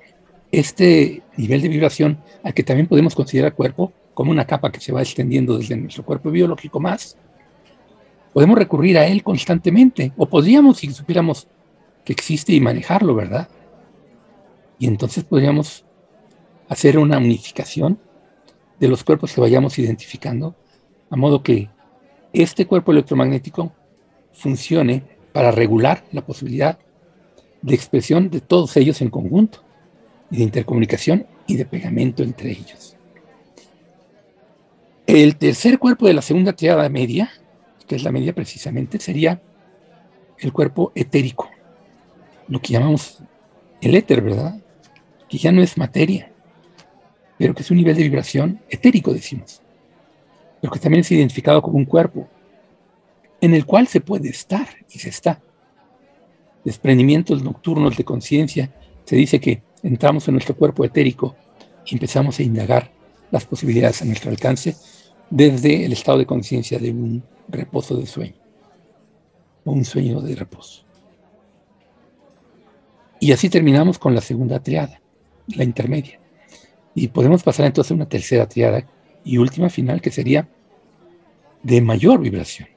este 0.52 1.22
nivel 1.38 1.62
de 1.62 1.70
vibración, 1.70 2.20
al 2.44 2.54
que 2.54 2.64
también 2.64 2.88
podemos 2.88 3.14
considerar 3.14 3.54
cuerpo, 3.54 3.94
como 4.14 4.32
una 4.32 4.48
capa 4.48 4.72
que 4.72 4.80
se 4.80 4.92
va 4.92 5.02
extendiendo 5.02 5.58
desde 5.58 5.76
nuestro 5.76 6.04
cuerpo 6.04 6.32
biológico 6.32 6.80
más, 6.80 7.18
podemos 8.34 8.58
recurrir 8.58 8.98
a 8.98 9.06
él 9.06 9.24
constantemente, 9.24 10.12
o 10.18 10.26
podríamos 10.26 10.78
si 10.78 10.92
supiéramos 10.92 11.48
que 12.04 12.14
existe 12.14 12.54
y 12.54 12.62
manejarlo, 12.62 13.16
¿verdad? 13.16 13.48
Y 14.80 14.88
entonces 14.88 15.24
podríamos 15.24 15.86
hacer 16.68 16.98
una 16.98 17.18
unificación 17.18 18.00
de 18.80 18.88
los 18.88 19.04
cuerpos 19.04 19.34
que 19.34 19.42
vayamos 19.42 19.78
identificando, 19.80 20.56
a 21.10 21.16
modo 21.16 21.44
que 21.44 21.70
este 22.34 22.66
cuerpo 22.66 22.92
electromagnético 22.92 23.72
funcione 24.32 25.04
para 25.32 25.52
regular 25.52 26.04
la 26.12 26.26
posibilidad 26.26 26.80
de 27.66 27.74
expresión 27.74 28.30
de 28.30 28.42
todos 28.42 28.78
ellos 28.78 29.02
en 29.02 29.10
conjunto, 29.10 29.64
y 30.30 30.38
de 30.38 30.44
intercomunicación 30.44 31.26
y 31.48 31.56
de 31.56 31.66
pegamento 31.66 32.22
entre 32.22 32.52
ellos. 32.52 32.96
El 35.08 35.36
tercer 35.38 35.80
cuerpo 35.80 36.08
de 36.08 36.14
la 36.14 36.22
segunda 36.22 36.54
triada 36.54 36.88
media, 36.90 37.32
que 37.88 37.96
es 37.96 38.04
la 38.04 38.12
media 38.12 38.34
precisamente, 38.34 39.00
sería 39.00 39.42
el 40.38 40.54
cuerpo 40.54 40.92
etérico, 40.94 41.50
lo 42.48 42.62
que 42.62 42.74
llamamos 42.74 43.20
el 43.82 43.96
éter, 43.96 44.22
¿verdad? 44.22 44.60
Que 45.28 45.38
ya 45.40 45.52
no 45.52 45.64
es 45.64 45.78
materia, 45.78 46.32
pero 47.38 47.56
que 47.56 47.64
es 47.64 47.72
un 47.72 47.78
nivel 47.78 47.96
de 47.96 48.04
vibración 48.04 48.62
etérico, 48.70 49.12
decimos, 49.12 49.62
pero 50.62 50.72
que 50.72 50.80
también 50.80 51.02
es 51.02 51.12
identificado 51.12 51.62
como 51.64 51.78
un 51.78 51.86
cuerpo 51.86 52.28
en 53.42 53.56
el 53.56 53.66
cual 53.66 53.88
se 53.88 54.02
puede 54.02 54.30
estar 54.30 54.68
y 54.90 55.00
se 55.00 55.10
está 55.10 55.42
desprendimientos 56.66 57.44
nocturnos 57.44 57.96
de 57.96 58.04
conciencia, 58.04 58.74
se 59.06 59.16
dice 59.16 59.40
que 59.40 59.62
entramos 59.84 60.28
en 60.28 60.34
nuestro 60.34 60.56
cuerpo 60.56 60.84
etérico 60.84 61.36
y 61.86 61.94
empezamos 61.94 62.40
a 62.40 62.44
indagar 62.44 62.92
las 63.32 63.46
posibilidades 63.46 64.02
a 64.02 64.06
nuestro 64.06 64.32
alcance 64.32 64.76
desde 65.30 65.86
el 65.86 65.94
estado 65.94 66.18
de 66.18 66.26
conciencia 66.26 66.80
de 66.80 66.92
un 66.92 67.24
reposo 67.48 67.96
de 67.96 68.08
sueño 68.08 68.36
o 69.64 69.72
un 69.72 69.86
sueño 69.86 70.20
de 70.22 70.36
reposo. 70.36 70.84
Y 73.20 73.32
así 73.32 73.50
terminamos 73.50 74.00
con 74.00 74.16
la 74.16 74.22
segunda 74.22 74.62
triada, 74.62 75.00
la 75.48 75.64
intermedia. 75.64 76.20
Y 76.96 77.08
podemos 77.10 77.44
pasar 77.44 77.68
entonces 77.68 77.92
a 77.92 77.96
una 77.96 78.10
tercera 78.10 78.48
triada 78.48 78.88
y 79.24 79.38
última 79.38 79.70
final 79.70 80.02
que 80.02 80.12
sería 80.12 80.50
de 81.62 81.82
mayor 81.82 82.20
vibración, 82.20 82.70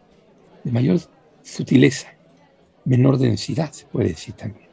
de 0.65 0.73
mayor 0.73 1.01
sutileza 1.43 2.18
menor 2.89 3.19
densidad, 3.19 3.71
se 3.71 3.85
puede 3.85 4.09
decir 4.09 4.35
también. 4.35 4.67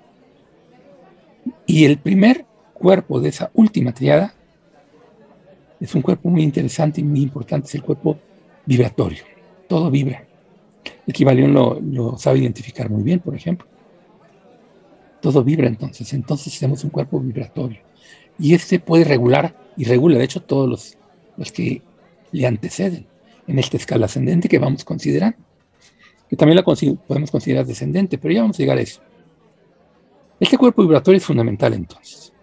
Y 1.65 1.83
el 1.83 1.97
primer 1.97 2.45
cuerpo 2.73 3.19
de 3.19 3.29
esa 3.29 3.51
última 3.53 3.93
triada 3.93 4.33
es 5.79 5.93
un 5.93 6.01
cuerpo 6.01 6.29
muy 6.29 6.41
interesante 6.41 7.01
y 7.01 7.03
muy 7.03 7.21
importante, 7.21 7.67
es 7.67 7.75
el 7.75 7.83
cuerpo 7.83 8.17
vibratorio. 8.65 9.23
Todo 9.67 9.91
vibra. 9.91 10.25
El 11.05 11.13
Kibalión 11.13 11.53
lo, 11.53 11.79
lo 11.81 12.17
sabe 12.17 12.39
identificar 12.39 12.89
muy 12.89 13.03
bien, 13.03 13.19
por 13.19 13.35
ejemplo. 13.35 13.67
Todo 15.21 15.43
vibra 15.43 15.67
entonces. 15.67 16.13
Entonces 16.13 16.57
tenemos 16.57 16.83
un 16.83 16.91
cuerpo 16.91 17.19
vibratorio. 17.19 17.79
Y 18.39 18.53
este 18.53 18.79
puede 18.79 19.03
regular 19.03 19.55
y 19.75 19.83
regula, 19.83 20.17
de 20.17 20.23
hecho, 20.23 20.41
todos 20.41 20.69
los, 20.69 20.97
los 21.35 21.51
que 21.51 21.81
le 22.31 22.47
anteceden 22.47 23.07
en 23.47 23.59
esta 23.59 23.75
escala 23.77 24.05
ascendente 24.05 24.47
que 24.47 24.59
vamos 24.59 24.85
considerando 24.85 25.37
también 26.35 26.57
la 26.57 26.63
podemos 26.63 27.31
considerar 27.31 27.65
descendente, 27.65 28.17
pero 28.17 28.33
ya 28.33 28.41
vamos 28.41 28.57
a 28.57 28.59
llegar 28.59 28.77
a 28.77 28.81
eso. 28.81 29.01
Este 30.39 30.57
cuerpo 30.57 30.81
vibratorio 30.81 31.17
es 31.17 31.25
fundamental 31.25 31.73
entonces. 31.73 32.33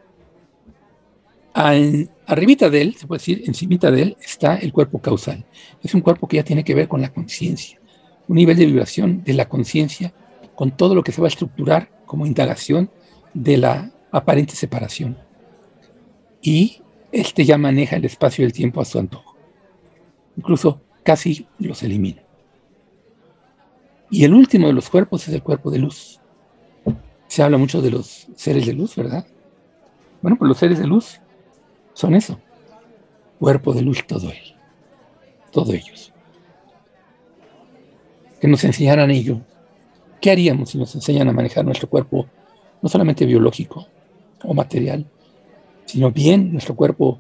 arribita 1.55 2.71
de 2.71 2.81
él, 2.81 2.95
se 2.95 3.07
puede 3.07 3.19
decir, 3.19 3.43
encimita 3.47 3.91
de 3.91 4.03
él, 4.03 4.17
está 4.23 4.57
el 4.57 4.73
cuerpo 4.73 4.99
causal. 5.01 5.45
Es 5.83 5.95
un 5.95 6.01
cuerpo 6.01 6.27
que 6.27 6.37
ya 6.37 6.45
tiene 6.45 6.65
que 6.65 6.75
ver 6.75 6.89
con 6.89 7.03
la 7.03 7.13
conciencia, 7.13 7.81
un 8.29 8.37
nivel 8.37 8.57
de 8.57 8.67
vibración 8.67 9.23
de 9.25 9.35
la 9.35 9.49
conciencia, 9.49 10.15
con 10.55 10.77
todo 10.77 10.95
lo 10.95 11.03
que 11.03 11.13
se 11.13 11.21
va 11.21 11.27
a 11.27 11.29
estructurar 11.29 11.91
como 12.07 12.27
indagación 12.27 12.91
de 13.35 13.57
la 13.57 13.93
aparente 14.11 14.55
separación. 14.55 15.19
Y 16.41 16.83
este 17.11 17.45
ya 17.45 17.59
maneja 17.59 17.97
el 17.97 18.05
espacio 18.05 18.43
y 18.43 18.47
el 18.47 18.53
tiempo 18.53 18.81
a 18.81 18.85
su 18.85 18.99
antojo. 18.99 19.37
Incluso 20.37 20.81
casi 21.03 21.47
los 21.59 21.83
elimina. 21.83 22.22
Y 24.13 24.25
el 24.25 24.35
último 24.35 24.67
de 24.67 24.75
los 24.75 24.91
cuerpos 24.91 25.27
es 25.27 25.35
el 25.35 25.43
cuerpo 25.43 25.71
de 25.71 25.79
luz. 25.79 26.21
Se 27.29 27.43
habla 27.43 27.57
mucho 27.57 27.81
de 27.81 27.91
los 27.91 28.29
seres 28.37 28.67
de 28.67 28.75
luz, 28.75 28.95
¿verdad? 28.95 29.27
Bueno, 30.21 30.37
pues 30.37 30.51
los 30.51 30.59
seres 30.59 30.79
de 30.79 30.87
luz 30.87 31.19
son 31.95 32.15
eso. 32.15 32.39
Cuerpo 33.41 33.73
de 33.73 33.81
luz 33.81 34.07
todo 34.07 34.29
él. 34.29 34.55
Todos 35.51 35.71
ellos. 35.71 36.13
Que 38.39 38.49
nos 38.49 38.63
enseñaran 38.65 39.11
ello. 39.11 39.41
¿Qué 40.21 40.31
haríamos 40.31 40.69
si 40.69 40.79
nos 40.79 40.95
enseñan 40.95 41.31
a 41.31 41.33
manejar 41.33 41.65
nuestro 41.65 41.89
cuerpo, 41.89 42.27
no 42.83 42.91
solamente 42.91 43.25
biológico 43.25 43.87
o 44.45 44.53
material, 44.53 45.07
sino 45.87 46.11
bien 46.11 46.53
nuestro 46.53 46.77
cuerpo 46.77 47.19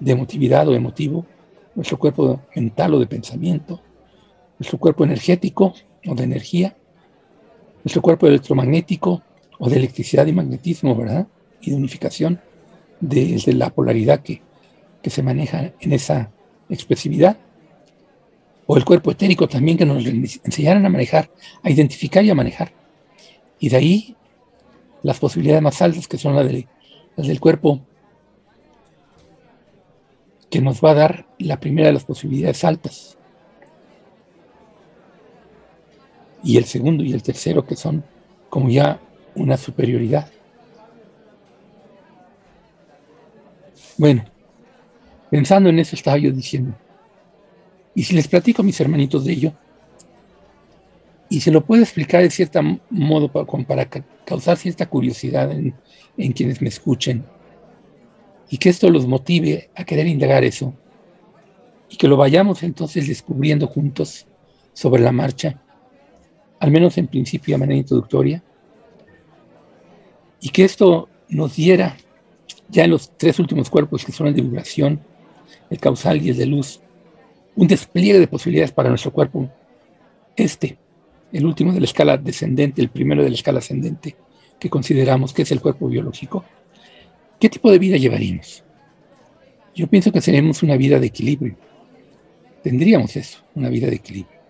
de 0.00 0.12
emotividad 0.12 0.66
o 0.68 0.74
emotivo, 0.74 1.26
nuestro 1.74 1.98
cuerpo 1.98 2.40
mental 2.56 2.94
o 2.94 2.98
de 2.98 3.06
pensamiento, 3.06 3.82
nuestro 4.62 4.78
cuerpo 4.78 5.02
energético 5.02 5.74
o 6.06 6.14
de 6.14 6.22
energía, 6.22 6.76
nuestro 7.82 8.00
cuerpo 8.00 8.28
electromagnético 8.28 9.20
o 9.58 9.68
de 9.68 9.76
electricidad 9.76 10.24
y 10.28 10.32
magnetismo, 10.32 10.94
¿verdad? 10.94 11.26
Y 11.60 11.70
de 11.70 11.76
unificación, 11.76 12.40
desde 13.00 13.54
la 13.54 13.70
polaridad 13.70 14.20
que, 14.20 14.40
que 15.02 15.10
se 15.10 15.20
maneja 15.20 15.72
en 15.80 15.92
esa 15.92 16.30
expresividad, 16.70 17.38
o 18.66 18.76
el 18.76 18.84
cuerpo 18.84 19.10
etérico 19.10 19.48
también 19.48 19.76
que 19.76 19.84
nos 19.84 20.06
enseñaran 20.06 20.86
a 20.86 20.88
manejar, 20.88 21.28
a 21.64 21.68
identificar 21.68 22.24
y 22.24 22.30
a 22.30 22.34
manejar. 22.36 22.72
Y 23.58 23.68
de 23.68 23.76
ahí 23.76 24.16
las 25.02 25.18
posibilidades 25.18 25.62
más 25.62 25.82
altas 25.82 26.06
que 26.06 26.18
son 26.18 26.36
las 26.36 26.46
de 26.46 26.68
las 27.16 27.26
del 27.26 27.40
cuerpo, 27.40 27.80
que 30.48 30.60
nos 30.60 30.80
va 30.80 30.92
a 30.92 30.94
dar 30.94 31.26
la 31.38 31.58
primera 31.58 31.88
de 31.88 31.94
las 31.94 32.04
posibilidades 32.04 32.62
altas. 32.62 33.18
Y 36.42 36.56
el 36.56 36.64
segundo 36.64 37.04
y 37.04 37.12
el 37.12 37.22
tercero, 37.22 37.64
que 37.64 37.76
son 37.76 38.04
como 38.48 38.68
ya 38.68 39.00
una 39.34 39.56
superioridad. 39.56 40.30
Bueno, 43.96 44.24
pensando 45.30 45.68
en 45.68 45.78
eso 45.78 45.94
estaba 45.94 46.18
yo 46.18 46.32
diciendo, 46.32 46.74
y 47.94 48.02
si 48.02 48.14
les 48.14 48.26
platico 48.26 48.62
a 48.62 48.64
mis 48.64 48.80
hermanitos 48.80 49.24
de 49.24 49.32
ello, 49.32 49.52
y 51.28 51.40
se 51.40 51.50
lo 51.50 51.64
puedo 51.64 51.82
explicar 51.82 52.22
de 52.22 52.30
cierto 52.30 52.60
modo 52.90 53.32
para, 53.32 53.46
para 53.46 53.88
causar 54.26 54.58
cierta 54.58 54.86
curiosidad 54.86 55.50
en, 55.50 55.74
en 56.18 56.32
quienes 56.32 56.60
me 56.60 56.68
escuchen 56.68 57.24
y 58.50 58.58
que 58.58 58.68
esto 58.68 58.90
los 58.90 59.06
motive 59.06 59.70
a 59.74 59.84
querer 59.84 60.06
indagar 60.06 60.44
eso 60.44 60.74
y 61.88 61.96
que 61.96 62.06
lo 62.06 62.18
vayamos 62.18 62.62
entonces 62.62 63.08
descubriendo 63.08 63.66
juntos 63.66 64.26
sobre 64.74 65.02
la 65.02 65.12
marcha, 65.12 65.61
al 66.62 66.70
menos 66.70 66.96
en 66.96 67.08
principio 67.08 67.56
a 67.56 67.58
manera 67.58 67.76
introductoria, 67.76 68.40
y 70.40 70.48
que 70.50 70.62
esto 70.62 71.08
nos 71.28 71.56
diera 71.56 71.96
ya 72.68 72.84
en 72.84 72.92
los 72.92 73.10
tres 73.18 73.40
últimos 73.40 73.68
cuerpos 73.68 74.04
que 74.04 74.12
son 74.12 74.28
el 74.28 74.34
de 74.34 74.42
vibración, 74.42 75.00
el 75.70 75.80
causal 75.80 76.22
y 76.22 76.30
el 76.30 76.36
de 76.36 76.46
luz, 76.46 76.80
un 77.56 77.66
despliegue 77.66 78.20
de 78.20 78.28
posibilidades 78.28 78.70
para 78.70 78.90
nuestro 78.90 79.12
cuerpo, 79.12 79.50
este, 80.36 80.78
el 81.32 81.46
último 81.46 81.72
de 81.72 81.80
la 81.80 81.86
escala 81.86 82.16
descendente, 82.16 82.80
el 82.80 82.90
primero 82.90 83.24
de 83.24 83.30
la 83.30 83.34
escala 83.34 83.58
ascendente, 83.58 84.14
que 84.60 84.70
consideramos 84.70 85.32
que 85.32 85.42
es 85.42 85.50
el 85.50 85.60
cuerpo 85.60 85.88
biológico, 85.88 86.44
¿qué 87.40 87.48
tipo 87.48 87.72
de 87.72 87.80
vida 87.80 87.96
llevaríamos? 87.96 88.62
Yo 89.74 89.88
pienso 89.88 90.12
que 90.12 90.20
seríamos 90.20 90.62
una 90.62 90.76
vida 90.76 91.00
de 91.00 91.08
equilibrio. 91.08 91.56
Tendríamos 92.62 93.16
eso, 93.16 93.40
una 93.56 93.68
vida 93.68 93.88
de 93.88 93.96
equilibrio. 93.96 94.41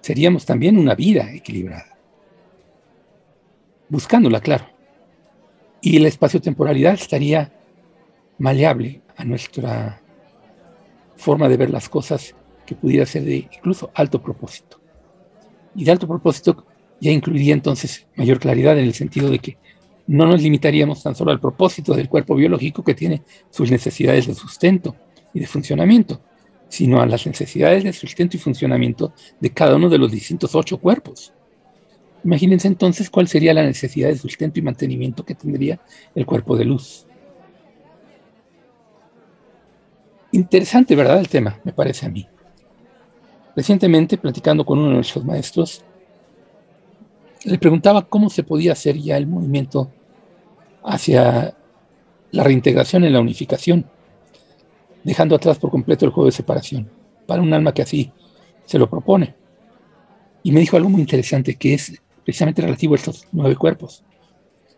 Seríamos 0.00 0.46
también 0.46 0.78
una 0.78 0.94
vida 0.94 1.32
equilibrada. 1.32 1.98
Buscándola, 3.88 4.40
claro. 4.40 4.66
Y 5.82 5.98
la 5.98 6.08
espacio-temporalidad 6.08 6.94
estaría 6.94 7.52
maleable 8.38 9.02
a 9.16 9.24
nuestra 9.24 10.00
forma 11.16 11.48
de 11.48 11.56
ver 11.56 11.70
las 11.70 11.88
cosas 11.88 12.34
que 12.64 12.74
pudiera 12.74 13.04
ser 13.04 13.24
de 13.24 13.36
incluso 13.36 13.90
alto 13.94 14.22
propósito. 14.22 14.80
Y 15.74 15.84
de 15.84 15.92
alto 15.92 16.08
propósito 16.08 16.66
ya 17.00 17.10
incluiría 17.10 17.54
entonces 17.54 18.06
mayor 18.16 18.38
claridad 18.38 18.78
en 18.78 18.84
el 18.84 18.94
sentido 18.94 19.30
de 19.30 19.38
que 19.38 19.58
no 20.06 20.26
nos 20.26 20.42
limitaríamos 20.42 21.02
tan 21.02 21.14
solo 21.14 21.30
al 21.30 21.40
propósito 21.40 21.94
del 21.94 22.08
cuerpo 22.08 22.34
biológico 22.34 22.82
que 22.82 22.94
tiene 22.94 23.22
sus 23.50 23.70
necesidades 23.70 24.26
de 24.26 24.34
sustento 24.34 24.96
y 25.32 25.40
de 25.40 25.46
funcionamiento, 25.46 26.20
sino 26.70 27.02
a 27.02 27.06
las 27.06 27.26
necesidades 27.26 27.84
de 27.84 27.92
sustento 27.92 28.36
y 28.36 28.40
funcionamiento 28.40 29.12
de 29.40 29.50
cada 29.50 29.76
uno 29.76 29.90
de 29.90 29.98
los 29.98 30.10
distintos 30.10 30.54
ocho 30.54 30.78
cuerpos. 30.78 31.34
Imagínense 32.24 32.68
entonces 32.68 33.10
cuál 33.10 33.28
sería 33.28 33.52
la 33.52 33.64
necesidad 33.64 34.08
de 34.08 34.16
sustento 34.16 34.58
y 34.58 34.62
mantenimiento 34.62 35.24
que 35.24 35.34
tendría 35.34 35.80
el 36.14 36.24
cuerpo 36.24 36.56
de 36.56 36.64
luz. 36.64 37.06
Interesante, 40.32 40.94
¿verdad? 40.94 41.18
El 41.18 41.28
tema, 41.28 41.58
me 41.64 41.72
parece 41.72 42.06
a 42.06 42.08
mí. 42.08 42.26
Recientemente, 43.56 44.16
platicando 44.16 44.64
con 44.64 44.78
uno 44.78 44.90
de 44.90 44.94
nuestros 44.94 45.24
maestros, 45.24 45.84
le 47.44 47.58
preguntaba 47.58 48.06
cómo 48.06 48.30
se 48.30 48.44
podía 48.44 48.72
hacer 48.72 48.96
ya 48.96 49.16
el 49.16 49.26
movimiento 49.26 49.90
hacia 50.84 51.56
la 52.30 52.44
reintegración 52.44 53.02
en 53.04 53.12
la 53.12 53.20
unificación, 53.20 53.90
dejando 55.04 55.34
atrás 55.34 55.58
por 55.58 55.70
completo 55.70 56.04
el 56.04 56.12
juego 56.12 56.26
de 56.26 56.32
separación, 56.32 56.90
para 57.26 57.42
un 57.42 57.52
alma 57.52 57.72
que 57.72 57.82
así 57.82 58.12
se 58.64 58.78
lo 58.78 58.88
propone. 58.88 59.34
Y 60.42 60.52
me 60.52 60.60
dijo 60.60 60.76
algo 60.76 60.88
muy 60.88 61.00
interesante 61.00 61.56
que 61.56 61.74
es 61.74 62.00
precisamente 62.24 62.62
relativo 62.62 62.94
a 62.94 62.96
estos 62.96 63.26
nueve 63.32 63.56
cuerpos. 63.56 64.04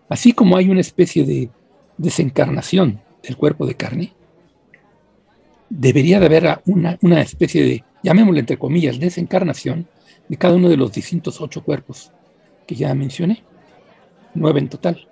Así 0.08 0.32
como 0.32 0.56
hay 0.56 0.68
una 0.68 0.80
especie 0.80 1.24
de 1.24 1.50
desencarnación 1.96 3.00
del 3.22 3.36
cuerpo 3.36 3.66
de 3.66 3.74
carne, 3.74 4.12
debería 5.68 6.20
de 6.20 6.26
haber 6.26 6.58
una, 6.66 6.98
una 7.02 7.20
especie 7.22 7.64
de, 7.64 7.84
llamémosle 8.02 8.40
entre 8.40 8.58
comillas, 8.58 8.98
desencarnación 8.98 9.88
de 10.28 10.36
cada 10.36 10.54
uno 10.54 10.68
de 10.68 10.76
los 10.76 10.92
distintos 10.92 11.40
ocho 11.40 11.62
cuerpos 11.62 12.10
que 12.66 12.74
ya 12.74 12.94
mencioné, 12.94 13.42
nueve 14.34 14.60
en 14.60 14.68
total. 14.68 15.08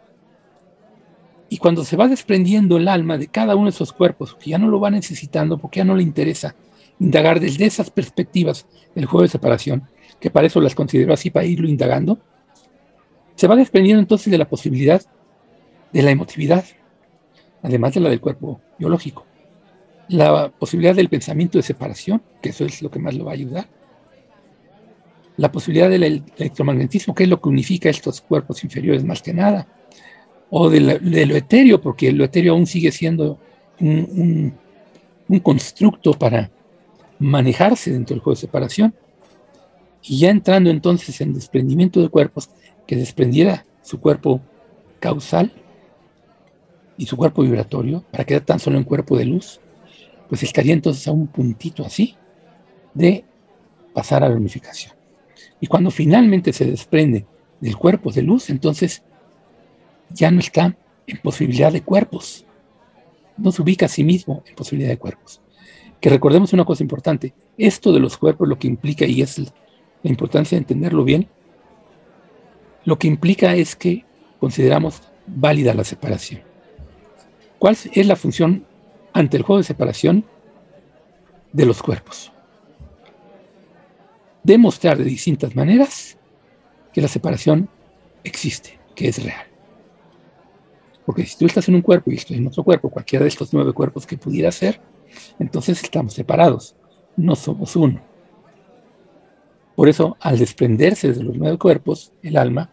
Y 1.52 1.58
cuando 1.58 1.84
se 1.84 1.96
va 1.96 2.06
desprendiendo 2.06 2.76
el 2.76 2.86
alma 2.86 3.18
de 3.18 3.26
cada 3.26 3.56
uno 3.56 3.64
de 3.64 3.70
esos 3.70 3.92
cuerpos, 3.92 4.36
que 4.36 4.50
ya 4.50 4.58
no 4.58 4.68
lo 4.68 4.78
va 4.78 4.88
necesitando, 4.88 5.58
porque 5.58 5.78
ya 5.78 5.84
no 5.84 5.96
le 5.96 6.04
interesa 6.04 6.54
indagar 7.00 7.40
desde 7.40 7.66
esas 7.66 7.90
perspectivas 7.90 8.66
el 8.94 9.06
juego 9.06 9.22
de 9.22 9.30
separación, 9.30 9.82
que 10.20 10.30
para 10.30 10.46
eso 10.46 10.60
las 10.60 10.76
considero 10.76 11.12
así 11.12 11.28
para 11.28 11.46
irlo 11.46 11.68
indagando, 11.68 12.20
se 13.34 13.48
va 13.48 13.56
desprendiendo 13.56 14.00
entonces 14.00 14.30
de 14.30 14.38
la 14.38 14.48
posibilidad 14.48 15.02
de 15.92 16.02
la 16.02 16.12
emotividad, 16.12 16.64
además 17.62 17.94
de 17.94 18.00
la 18.00 18.10
del 18.10 18.20
cuerpo 18.20 18.60
biológico. 18.78 19.26
La 20.08 20.50
posibilidad 20.50 20.94
del 20.94 21.08
pensamiento 21.08 21.58
de 21.58 21.62
separación, 21.62 22.22
que 22.40 22.50
eso 22.50 22.64
es 22.64 22.80
lo 22.80 22.92
que 22.92 23.00
más 23.00 23.14
lo 23.16 23.24
va 23.24 23.32
a 23.32 23.34
ayudar, 23.34 23.66
la 25.36 25.50
posibilidad 25.50 25.90
del 25.90 26.22
electromagnetismo, 26.36 27.12
que 27.12 27.24
es 27.24 27.28
lo 27.28 27.40
que 27.40 27.48
unifica 27.48 27.88
estos 27.88 28.20
cuerpos 28.20 28.62
inferiores 28.62 29.04
más 29.04 29.20
que 29.20 29.34
nada, 29.34 29.66
o 30.50 30.68
de, 30.68 30.80
lo 30.80 31.36
etéreo, 31.36 31.80
porque 31.80 32.12
lo 32.12 32.24
etéreo 32.24 32.54
aún 32.54 32.66
sigue 32.66 32.90
siendo 32.90 33.38
un, 33.78 34.52
constructo 35.42 36.12
para 36.12 36.50
manejarse 37.20 37.92
dentro 37.92 38.14
del 38.14 38.22
juego 38.22 38.34
de 38.34 38.40
separación. 38.40 38.94
Y 40.02 40.18
ya 40.18 40.30
entrando 40.30 40.70
entonces 40.70 41.20
en 41.20 41.32
desprendimiento 41.32 42.00
de 42.00 42.08
cuerpos, 42.08 42.50
que 42.86 42.96
desprendiera 42.96 43.64
su 43.82 44.00
cuerpo 44.00 44.40
causal 44.98 45.52
y 46.96 47.06
su 47.06 47.16
cuerpo 47.16 47.42
vibratorio 47.42 48.04
para 48.10 48.24
quedar 48.24 48.42
tan 48.42 48.58
solo 48.58 48.76
en 48.76 48.84
cuerpo 48.84 49.16
de 49.16 49.26
luz, 49.26 49.60
pues 50.28 50.42
estaría 50.42 50.72
entonces 50.72 51.06
a 51.06 51.12
un 51.12 51.28
puntito 51.28 51.84
así 51.84 52.16
de 52.92 53.24
pasar 53.94 54.24
a 54.24 54.28
la 54.28 54.34
unificación. 54.34 54.94
Y 55.60 55.66
cuando 55.66 55.90
finalmente 55.90 56.52
se 56.52 56.64
desprende 56.64 57.26
del 57.60 57.76
cuerpo 57.76 58.10
de 58.10 58.22
luz, 58.22 58.50
entonces 58.50 59.02
ya 60.12 60.31
no 60.31 60.40
está 60.40 60.77
en 61.07 61.18
posibilidad 61.18 61.73
de 61.73 61.83
cuerpos. 61.83 62.46
No 63.37 63.53
se 63.53 63.62
ubica 63.62 63.87
a 63.87 63.88
sí 63.88 64.05
mismo 64.05 64.42
en 64.46 64.55
posibilidad 64.55 64.90
de 64.90 64.99
cuerpos. 64.99 65.40
Que 66.01 66.11
recordemos 66.11 66.53
una 66.53 66.64
cosa 66.64 66.83
importante. 66.83 67.35
Esto 67.57 67.92
de 67.92 68.01
los 68.01 68.16
cuerpos 68.16 68.49
lo 68.49 68.59
que 68.59 68.66
implica, 68.66 69.07
y 69.07 69.23
es 69.23 69.38
la 69.38 70.11
importancia 70.11 70.57
de 70.57 70.61
entenderlo 70.61 71.05
bien, 71.05 71.29
lo 72.85 72.99
que 72.99 73.09
implica 73.09 73.55
es 73.55 73.77
que 73.77 74.05
consideramos 74.38 75.03
válida 75.27 75.75
la 75.75 75.85
separación. 75.85 76.42
¿Cuál 77.59 77.77
es 77.92 78.07
la 78.07 78.16
función 78.16 78.64
ante 79.12 79.37
el 79.37 79.42
juego 79.42 79.59
de 79.59 79.64
separación 79.64 80.25
de 81.53 81.66
los 81.66 81.83
cuerpos? 81.83 82.33
demostrar 84.42 84.99
de 84.99 85.05
distintas 85.05 85.55
maneras 85.55 86.16
que 86.92 87.01
la 87.01 87.09
separación 87.09 87.68
existe, 88.25 88.79
que 88.94 89.09
es 89.09 89.23
real. 89.23 89.49
Porque 91.04 91.24
si 91.24 91.38
tú 91.38 91.46
estás 91.46 91.68
en 91.68 91.76
un 91.76 91.82
cuerpo 91.82 92.10
y 92.10 92.14
estoy 92.14 92.36
en 92.36 92.46
otro 92.46 92.62
cuerpo, 92.62 92.90
cualquiera 92.90 93.24
de 93.24 93.28
estos 93.28 93.52
nueve 93.52 93.72
cuerpos 93.72 94.06
que 94.06 94.16
pudiera 94.16 94.52
ser, 94.52 94.80
entonces 95.38 95.82
estamos 95.82 96.14
separados, 96.14 96.76
no 97.16 97.34
somos 97.34 97.74
uno. 97.76 98.00
Por 99.74 99.88
eso, 99.88 100.16
al 100.20 100.38
desprenderse 100.38 101.12
de 101.12 101.22
los 101.22 101.36
nueve 101.36 101.58
cuerpos, 101.58 102.12
el 102.22 102.36
alma 102.36 102.70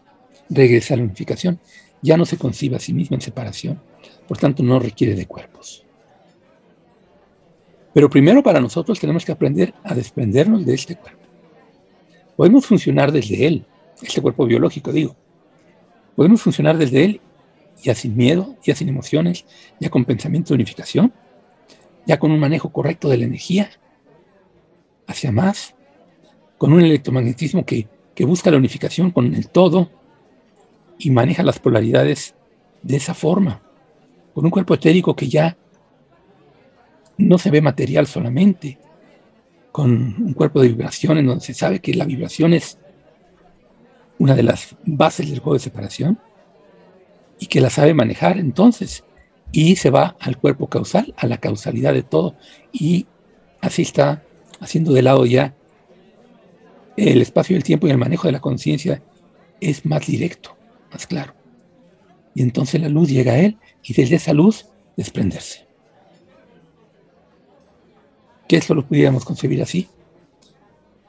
regresa 0.50 0.94
a 0.94 0.98
la 0.98 1.04
unificación. 1.04 1.58
Ya 2.02 2.16
no 2.16 2.24
se 2.24 2.36
concibe 2.36 2.76
a 2.76 2.80
sí 2.80 2.92
misma 2.92 3.16
en 3.16 3.22
separación, 3.22 3.80
por 4.26 4.38
tanto 4.38 4.62
no 4.62 4.78
requiere 4.78 5.14
de 5.14 5.26
cuerpos. 5.26 5.84
Pero 7.92 8.10
primero 8.10 8.42
para 8.42 8.60
nosotros 8.60 9.00
tenemos 9.00 9.24
que 9.24 9.32
aprender 9.32 9.74
a 9.82 9.94
desprendernos 9.94 10.64
de 10.64 10.74
este 10.74 10.96
cuerpo. 10.96 11.18
Podemos 12.36 12.66
funcionar 12.66 13.10
desde 13.10 13.46
él, 13.46 13.66
este 14.00 14.20
cuerpo 14.20 14.46
biológico 14.46 14.92
digo. 14.92 15.16
Podemos 16.14 16.40
funcionar 16.40 16.76
desde 16.76 17.04
él 17.04 17.20
ya 17.82 17.94
sin 17.94 18.16
miedo, 18.16 18.56
ya 18.62 18.74
sin 18.74 18.88
emociones, 18.88 19.44
ya 19.80 19.90
con 19.90 20.04
pensamiento 20.04 20.48
de 20.48 20.56
unificación, 20.56 21.12
ya 22.06 22.18
con 22.18 22.30
un 22.30 22.40
manejo 22.40 22.70
correcto 22.70 23.08
de 23.08 23.18
la 23.18 23.24
energía 23.24 23.70
hacia 25.06 25.32
más, 25.32 25.74
con 26.56 26.72
un 26.72 26.82
electromagnetismo 26.82 27.64
que, 27.64 27.88
que 28.14 28.24
busca 28.24 28.50
la 28.50 28.56
unificación 28.56 29.10
con 29.10 29.34
el 29.34 29.48
todo 29.48 29.90
y 30.98 31.10
maneja 31.10 31.42
las 31.42 31.58
polaridades 31.58 32.34
de 32.82 32.96
esa 32.96 33.14
forma, 33.14 33.62
con 34.34 34.44
un 34.44 34.50
cuerpo 34.50 34.74
etérico 34.74 35.14
que 35.14 35.28
ya 35.28 35.56
no 37.16 37.38
se 37.38 37.50
ve 37.50 37.60
material 37.60 38.06
solamente, 38.06 38.78
con 39.72 39.90
un 39.92 40.32
cuerpo 40.34 40.60
de 40.60 40.68
vibración 40.68 41.18
en 41.18 41.26
donde 41.26 41.44
se 41.44 41.54
sabe 41.54 41.80
que 41.80 41.94
la 41.94 42.04
vibración 42.04 42.52
es 42.52 42.78
una 44.18 44.34
de 44.34 44.42
las 44.42 44.76
bases 44.84 45.30
del 45.30 45.38
juego 45.38 45.54
de 45.54 45.60
separación 45.60 46.18
y 47.38 47.46
que 47.46 47.60
la 47.60 47.70
sabe 47.70 47.94
manejar 47.94 48.38
entonces 48.38 49.04
y 49.52 49.76
se 49.76 49.90
va 49.90 50.16
al 50.20 50.36
cuerpo 50.36 50.68
causal, 50.68 51.14
a 51.16 51.26
la 51.26 51.38
causalidad 51.38 51.94
de 51.94 52.02
todo 52.02 52.34
y 52.72 53.06
así 53.60 53.82
está 53.82 54.22
haciendo 54.60 54.92
de 54.92 55.02
lado 55.02 55.24
ya 55.26 55.54
el 56.96 57.22
espacio 57.22 57.54
y 57.54 57.58
el 57.58 57.64
tiempo 57.64 57.86
y 57.86 57.90
el 57.90 57.98
manejo 57.98 58.28
de 58.28 58.32
la 58.32 58.40
conciencia 58.40 59.02
es 59.60 59.86
más 59.86 60.06
directo, 60.06 60.56
más 60.92 61.06
claro. 61.06 61.34
Y 62.34 62.42
entonces 62.42 62.80
la 62.80 62.88
luz 62.88 63.08
llega 63.08 63.32
a 63.32 63.38
él 63.38 63.56
y 63.82 63.94
desde 63.94 64.16
esa 64.16 64.32
luz 64.32 64.66
desprenderse. 64.96 65.66
Que 68.48 68.56
esto 68.56 68.74
lo 68.74 68.86
pudiéramos 68.86 69.24
concebir 69.24 69.62
así. 69.62 69.88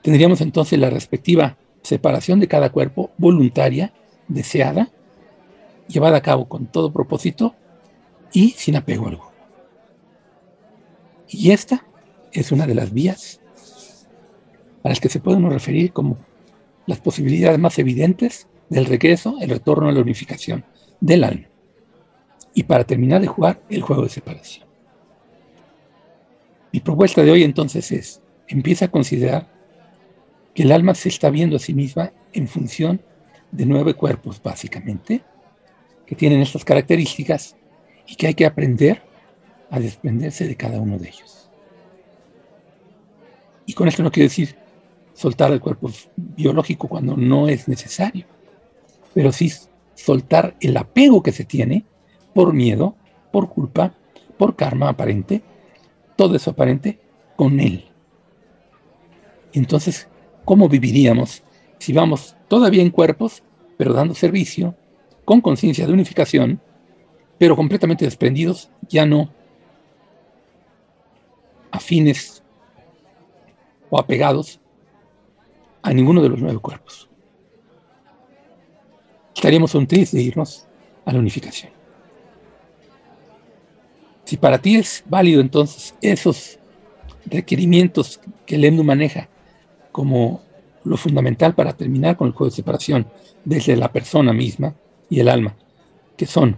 Tendríamos 0.01 0.41
entonces 0.41 0.79
la 0.79 0.89
respectiva 0.89 1.57
separación 1.81 2.39
de 2.39 2.47
cada 2.47 2.71
cuerpo 2.71 3.11
voluntaria, 3.17 3.93
deseada, 4.27 4.89
llevada 5.89 6.17
a 6.17 6.21
cabo 6.21 6.47
con 6.47 6.67
todo 6.67 6.93
propósito 6.93 7.55
y 8.31 8.51
sin 8.51 8.77
apego 8.77 9.07
alguno. 9.07 9.31
Y 11.27 11.51
esta 11.51 11.85
es 12.31 12.51
una 12.51 12.65
de 12.65 12.75
las 12.75 12.93
vías 12.93 13.41
a 14.83 14.89
las 14.89 14.99
que 14.99 15.09
se 15.09 15.19
podemos 15.19 15.51
referir 15.51 15.91
como 15.91 16.17
las 16.85 16.99
posibilidades 16.99 17.59
más 17.59 17.77
evidentes 17.79 18.47
del 18.69 18.85
regreso, 18.85 19.35
el 19.41 19.49
retorno 19.49 19.89
a 19.89 19.91
la 19.91 19.99
unificación 19.99 20.63
del 21.01 21.23
alma. 21.23 21.47
Y 22.53 22.63
para 22.63 22.83
terminar 22.83 23.21
de 23.21 23.27
jugar 23.27 23.61
el 23.69 23.81
juego 23.81 24.03
de 24.03 24.09
separación. 24.09 24.67
Mi 26.71 26.79
propuesta 26.79 27.23
de 27.23 27.31
hoy 27.31 27.43
entonces 27.43 27.91
es, 27.91 28.21
empieza 28.47 28.85
a 28.85 28.91
considerar 28.91 29.47
que 30.53 30.63
el 30.63 30.71
alma 30.71 30.93
se 30.93 31.09
está 31.09 31.29
viendo 31.29 31.55
a 31.55 31.59
sí 31.59 31.73
misma 31.73 32.11
en 32.33 32.47
función 32.47 33.01
de 33.51 33.65
nueve 33.65 33.95
cuerpos, 33.95 34.41
básicamente, 34.41 35.23
que 36.09 36.15
tienen 36.15 36.41
estas 36.41 36.65
características 36.65 37.55
y 38.07 38.15
que 38.15 38.25
hay 38.25 38.33
que 38.33 38.47
aprender 38.47 38.99
a 39.69 39.79
desprenderse 39.79 40.47
de 40.47 40.55
cada 40.55 40.81
uno 40.81 40.97
de 40.97 41.07
ellos. 41.07 41.51
Y 43.67 43.73
con 43.73 43.87
esto 43.87 44.01
no 44.01 44.11
quiero 44.11 44.27
decir 44.27 44.55
soltar 45.13 45.51
el 45.51 45.59
cuerpo 45.59 45.91
biológico 46.15 46.87
cuando 46.87 47.15
no 47.15 47.47
es 47.47 47.67
necesario, 47.67 48.25
pero 49.13 49.31
sí 49.31 49.53
soltar 49.93 50.55
el 50.59 50.75
apego 50.77 51.21
que 51.21 51.31
se 51.31 51.45
tiene 51.45 51.85
por 52.33 52.53
miedo, 52.53 52.95
por 53.31 53.47
culpa, 53.47 53.93
por 54.35 54.55
karma 54.55 54.89
aparente, 54.89 55.43
todo 56.15 56.35
eso 56.35 56.49
aparente 56.49 56.99
con 57.35 57.59
él. 57.59 57.85
Entonces, 59.53 60.07
¿cómo 60.43 60.69
viviríamos 60.69 61.43
si 61.77 61.93
vamos 61.93 62.35
todavía 62.47 62.81
en 62.81 62.89
cuerpos, 62.89 63.43
pero 63.77 63.93
dando 63.93 64.15
servicio, 64.15 64.73
con 65.29 65.41
conciencia 65.41 65.85
de 65.85 65.93
unificación, 65.93 66.59
pero 67.37 67.55
completamente 67.55 68.03
desprendidos, 68.03 68.71
ya 68.89 69.05
no 69.05 69.31
afines 71.69 72.41
o 73.91 73.99
apegados 73.99 74.59
a 75.83 75.93
ninguno 75.93 76.23
de 76.23 76.29
los 76.29 76.39
nueve 76.39 76.57
cuerpos? 76.57 77.07
Estaríamos 79.35 79.75
un 79.75 79.85
triste 79.85 80.17
de 80.17 80.23
irnos 80.23 80.67
a 81.05 81.13
la 81.13 81.19
unificación. 81.19 81.71
Si 84.23 84.35
para 84.35 84.57
ti 84.57 84.77
es 84.77 85.03
válido 85.05 85.41
entonces 85.41 85.93
esos 86.01 86.57
requerimientos 87.27 88.19
que 88.47 88.55
el 88.55 88.65
EMNU 88.65 88.83
maneja 88.83 89.29
como 89.91 90.41
lo 90.83 90.97
fundamental 90.97 91.53
para 91.53 91.73
terminar 91.73 92.17
con 92.17 92.29
el 92.29 92.33
juego 92.33 92.49
de 92.49 92.55
separación 92.55 93.05
desde 93.45 93.75
la 93.75 93.91
persona 93.91 94.33
misma 94.33 94.73
y 95.09 95.19
el 95.19 95.29
alma, 95.29 95.55
que 96.15 96.25
son 96.25 96.57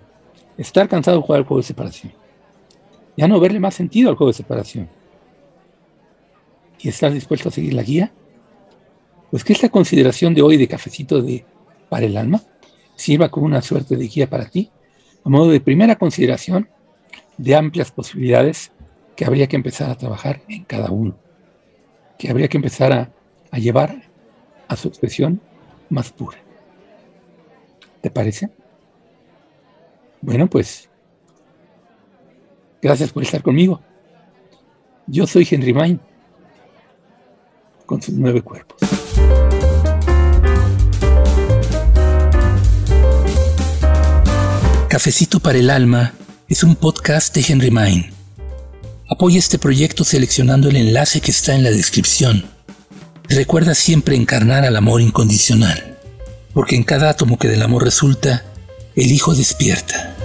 estar 0.58 0.88
cansado 0.88 1.18
de 1.18 1.24
jugar 1.24 1.40
el 1.40 1.46
juego 1.46 1.62
de 1.62 1.68
separación, 1.68 2.14
ya 3.18 3.28
no 3.28 3.40
verle 3.40 3.60
más 3.60 3.76
sentido 3.76 4.10
al 4.10 4.16
juego 4.16 4.32
de 4.32 4.38
separación 4.38 4.90
y 6.80 6.90
estar 6.90 7.12
dispuesto 7.12 7.50
a 7.50 7.52
seguir 7.52 7.74
la 7.74 7.84
guía, 7.84 8.12
pues 9.30 9.44
que 9.44 9.54
esta 9.54 9.70
consideración 9.70 10.34
de 10.34 10.42
hoy 10.42 10.58
de 10.58 10.68
cafecito 10.68 11.22
de 11.22 11.46
para 11.90 12.06
el 12.06 12.18
alma 12.18 12.42
sirva 12.96 13.30
como 13.30 13.46
una 13.46 13.62
suerte 13.62 13.96
de 13.96 14.08
guía 14.08 14.30
para 14.30 14.46
ti, 14.46 14.72
a 15.24 15.30
modo 15.30 15.52
de 15.52 15.62
primera 15.62 15.96
consideración 15.96 16.70
de 17.38 17.56
amplias 17.56 17.92
posibilidades 17.92 18.72
que 19.16 19.26
habría 19.26 19.48
que 19.48 19.56
empezar 19.56 19.90
a 19.90 19.98
trabajar 19.98 20.42
en 20.48 20.64
cada 20.64 20.92
uno, 20.92 21.18
que 22.18 22.30
habría 22.30 22.48
que 22.48 22.58
empezar 22.58 22.92
a, 22.92 23.12
a 23.52 23.58
llevar 23.58 24.10
a 24.68 24.76
su 24.76 24.88
expresión 24.88 25.42
más 25.90 26.12
pura. 26.12 26.38
¿Te 28.02 28.10
parece? 28.10 28.50
Bueno, 30.22 30.50
pues 30.50 30.90
gracias 32.82 33.12
por 33.12 33.24
estar 33.24 33.42
conmigo. 33.42 33.82
Yo 35.08 35.28
soy 35.28 35.48
Henry 35.50 35.74
Main, 35.74 36.00
con 37.86 38.02
sus 38.02 38.14
nueve 38.16 38.42
cuerpos. 38.42 38.80
Cafecito 44.88 45.40
para 45.40 45.58
el 45.58 45.70
Alma 45.70 46.14
es 46.48 46.64
un 46.64 46.76
podcast 46.76 47.34
de 47.36 47.46
Henry 47.48 47.72
Main. 47.72 48.12
Apoya 49.10 49.40
este 49.40 49.58
proyecto 49.58 50.04
seleccionando 50.04 50.70
el 50.70 50.76
enlace 50.76 51.22
que 51.22 51.32
está 51.32 51.56
en 51.56 51.64
la 51.64 51.72
descripción. 51.72 52.46
Recuerda 53.28 53.76
siempre 53.76 54.16
encarnar 54.16 54.66
al 54.66 54.76
amor 54.76 55.02
incondicional, 55.02 55.91
porque 56.54 56.76
en 56.76 56.84
cada 56.84 57.10
átomo 57.10 57.38
que 57.38 57.48
del 57.48 57.62
amor 57.62 57.84
resulta, 57.84 58.44
el 58.96 59.12
Hijo 59.12 59.34
despierta. 59.36 60.16